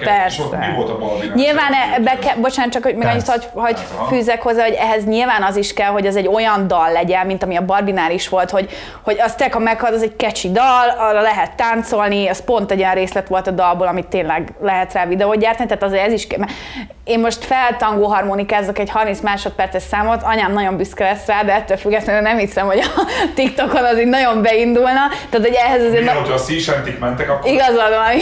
[0.04, 0.42] persze.
[0.68, 1.36] Mi volt a Barbie-nak?
[1.36, 5.42] Nyilván ebbe ke, bocsánat, csak hogy még annyit, hogy, hogy fűzek hozzá, hogy ehhez nyilván
[5.42, 8.50] az is kell, hogy az egy olyan dal legyen, mint ami a Barbinál is volt,
[8.50, 8.70] hogy,
[9.02, 12.80] hogy az te, ha meghad, az egy kecsi dal, arra lehet táncolni, az pont egy
[12.80, 16.26] olyan részlet volt a dalból, amit tényleg lehet rá videót gyártani, tehát azért ez is
[16.26, 16.38] kell.
[17.04, 21.76] Én most feltangó harmonikázok egy 30 másodperces számot, anyám nagyon büszke lesz rá, de ettől
[21.76, 23.02] függetlenül nem hiszem, hogy a
[23.34, 25.00] TikTokon az így nagyon beindulna.
[25.30, 26.02] Tehát, hogy ehhez azért...
[26.02, 27.50] Mi, hogyha a szísentik mentek, akkor...
[27.50, 28.18] Igazad van.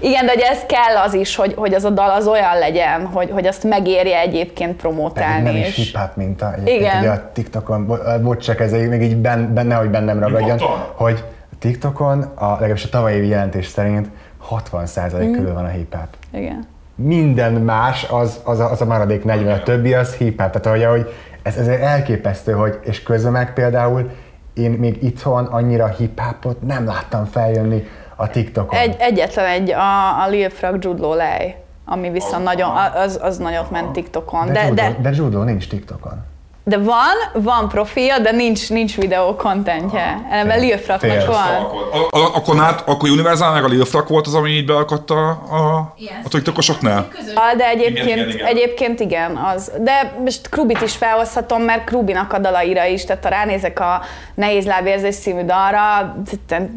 [0.00, 3.06] Igen, de hogy ez kell az is, hogy, hogy az a dal az olyan legyen,
[3.06, 5.42] hogy, hogy azt megérje egyébként promotálni.
[5.42, 5.68] Nem és...
[5.68, 6.54] is hip-hop minta.
[6.64, 6.98] Igen.
[6.98, 10.58] Ugye a TikTokon, bocs, csak ez még így benne, hogy bennem ragadjon,
[10.94, 11.24] hogy
[11.62, 14.08] TikTokon, a, legalábbis a tavalyi évi jelentés szerint
[14.50, 15.32] 60% mm.
[15.32, 16.08] körül van a hip-hop.
[16.32, 16.66] Igen.
[16.94, 20.60] Minden más, az, az, a, az a maradék 40, a többi az hip-hop.
[20.60, 24.10] Tehát hogy ez, ez elképesztő, hogy, és közben meg például
[24.54, 27.86] én még itthon annyira hip-hopot nem láttam feljönni
[28.16, 28.78] a TikTokon.
[28.78, 33.70] Egy, egyetlen egy, a, a Lil Frag Jude Lej, ami viszont nagyon, az, az nagyot
[33.70, 34.46] ment TikTokon.
[34.46, 36.24] De, de, Judo, de, de Judo nincs TikTokon.
[36.64, 40.26] De van, van profilja, de nincs, nincs videó kontentje.
[40.30, 41.54] Ellenben Lil Fraknak van.
[41.92, 45.28] Akkor, akkor, nát, akkor Universal meg a Lil Frak volt az, ami így beakadt a,
[45.30, 45.94] a,
[46.24, 47.08] a TikTokosoknál?
[47.56, 48.46] De egyébként igen, igen, igen.
[48.46, 49.72] egyébként igen, az.
[49.80, 54.02] De most Krubit is felhozhatom, mert Krubinak a dalaira is, tehát ha ránézek a
[54.34, 56.16] Nehéz lábérzés című dalra,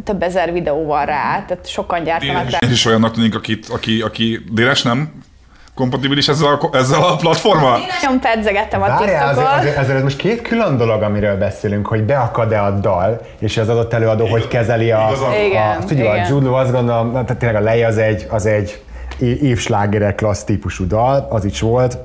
[0.04, 2.58] több ezer videó van rá, tehát sokan gyártanak rá.
[2.62, 5.24] És is olyannak tűnik, akit, aki, aki déles nem
[5.76, 7.80] kompatibilis ezzel a, ezzel a platformmal?
[7.80, 11.88] Én nagyon pedzegettem a Várjál, azért, azért, azért, ez most két külön dolog, amiről beszélünk,
[11.88, 14.40] hogy beakad-e a dal, és az adott előadó, igen.
[14.40, 15.10] hogy kezeli a...
[15.48, 18.84] Igen, a, figyelj, a Jude azt gondolom, tehát tényleg a lej az egy, az egy
[19.20, 21.98] évslágerek klassz típusú dal, az is volt,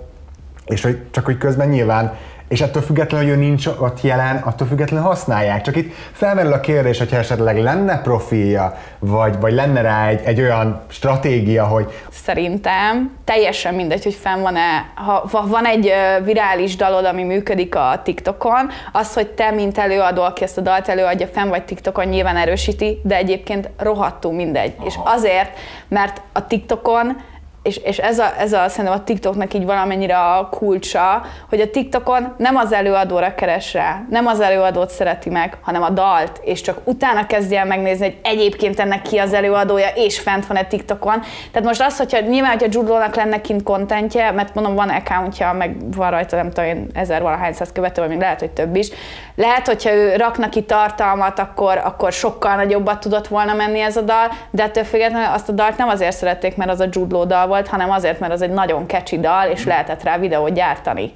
[0.66, 2.16] és hogy csak hogy közben nyilván
[2.51, 5.62] és ettől függetlenül, hogy ő nincs ott jelen, attól függetlenül használják.
[5.62, 10.40] Csak itt felmerül a kérdés, hogyha esetleg lenne profilja, vagy, vagy lenne rá egy, egy
[10.40, 11.92] olyan stratégia, hogy...
[12.11, 15.92] Szerintem teljesen mindegy, hogy fenn van-e, ha, ha van egy
[16.24, 20.88] virális dalod, ami működik a TikTokon, az, hogy te, mint előadó, aki ezt a dalt
[20.88, 24.74] előadja, fenn vagy TikTokon, nyilván erősíti, de egyébként rohadtul mindegy.
[24.76, 24.86] Aha.
[24.86, 27.16] És azért, mert a TikTokon
[27.63, 31.71] és, és ez, a, ez a, szerintem a TikToknak így valamennyire a kulcsa, hogy a
[31.71, 36.61] TikTokon nem az előadóra keres rá, nem az előadót szereti meg, hanem a dalt, és
[36.61, 40.67] csak utána kezdje el megnézni, hogy egyébként ennek ki az előadója, és fent van a
[40.67, 41.23] TikTokon.
[41.53, 45.77] Tehát most az, hogyha nyilván, hogyha Judlónak lenne kint kontentje, mert mondom, van accountja, meg
[45.97, 48.89] van rajta, nem tudom én, ezer valahány száz követő, vagy lehet, hogy több is.
[49.37, 54.01] Lehet, hogyha ő rakna ki tartalmat, akkor, akkor sokkal nagyobbat tudott volna menni ez a
[54.01, 57.47] dal, de ettől függetlenül azt a dalt nem azért szerették, mert az a Judló dal
[57.47, 61.13] volt, hanem azért, mert az egy nagyon kecsi dal, és lehetett rá videót gyártani.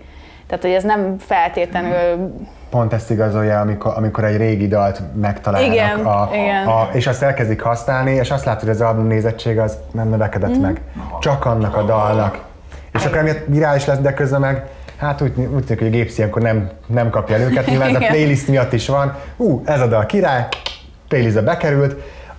[0.47, 2.33] Tehát, hogy ez nem feltétlenül
[2.71, 6.67] pont ezt igazolja, amikor, amikor egy régi dalt megtalálnak, igen, a, igen.
[6.67, 10.57] A, és azt elkezdik használni, és azt látod, hogy az album nézettség az nem növekedett
[10.57, 10.61] mm.
[10.61, 10.81] meg.
[11.21, 12.39] Csak annak a dalnak.
[12.93, 14.65] És akkor emiatt virális lesz, de közben meg
[14.97, 18.03] hát úgy, úgy tűnik, hogy a gépszi akkor nem, nem kapja el őket, nyilván ez
[18.03, 19.17] a playlist miatt is van.
[19.37, 20.47] Ú, ez a dal király,
[21.09, 21.97] playlistbe bekerült,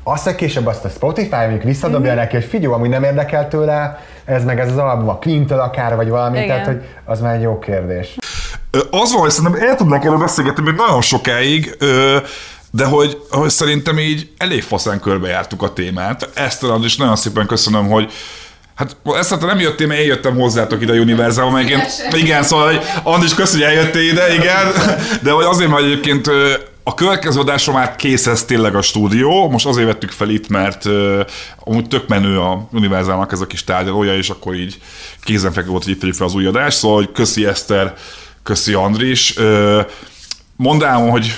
[0.08, 2.20] azt, hogy később azt a Spotify mondjuk visszadobja mm-hmm.
[2.20, 5.95] neki, hogy figyelj, amúgy nem érdekel tőle, ez meg ez az album, a Clintől akár,
[5.95, 6.47] vagy valami, Igen.
[6.47, 8.16] tehát hogy az már egy jó kérdés.
[8.91, 11.78] Az van, hogy szerintem el tudnánk erről beszélgetni még nagyon sokáig,
[12.72, 16.30] de hogy, hogy szerintem így elég faszán körbejártuk a témát.
[16.34, 18.12] Ezt is nagyon szépen köszönöm, hogy,
[18.76, 21.82] Hát ezt nem jöttél, mert én jöttem hozzátok ide a Universal, meg én,
[22.12, 24.72] igen, szóval hogy Andis, köszönöm, hogy eljöttél ide, igen,
[25.22, 26.30] de hogy azért, mert egyébként
[26.88, 30.86] a következő adásra már kész ez tényleg a stúdió, most azért vettük fel itt, mert
[30.86, 31.19] uh,
[31.59, 34.81] amúgy tök menő a Universalnak ez a kis tárgyalója, és akkor így
[35.21, 37.93] kézenfekvő volt, hogy itt fel az új adást, szóval hogy köszi Eszter,
[38.43, 39.36] köszi Andris.
[39.38, 39.86] Uh,
[40.55, 41.36] mondám, hogy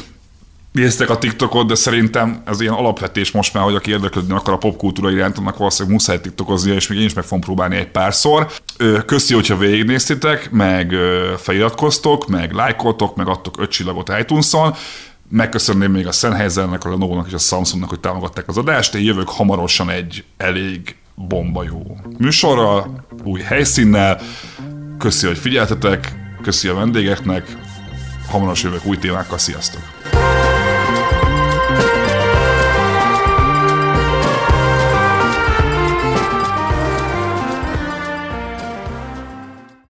[0.72, 4.58] néztek a TikTokot, de szerintem ez ilyen alapvetés most már, hogy aki érdeklődni akar a
[4.58, 8.48] popkultúra iránt, annak valószínűleg muszáj TikTokozni, és még én is meg fogom próbálni egy párszor.
[9.06, 10.94] Köszi, hogyha végignéztétek, meg
[11.38, 14.76] feliratkoztok, meg lájkoltok, meg adtok öt csillagot iTunes-on.
[15.30, 18.96] Megköszönném még a Sennheisernek, a Lenovo-nak és a Samsungnak, hogy támogatták az adást.
[18.96, 24.22] Én jövök hamarosan egy elég bomba jó műsorral, új helyszínnel.
[24.98, 27.58] Köszi, hogy figyeltetek, köszi a vendégeknek,
[28.30, 29.97] hamarosan jövök új témákkal, sziasztok!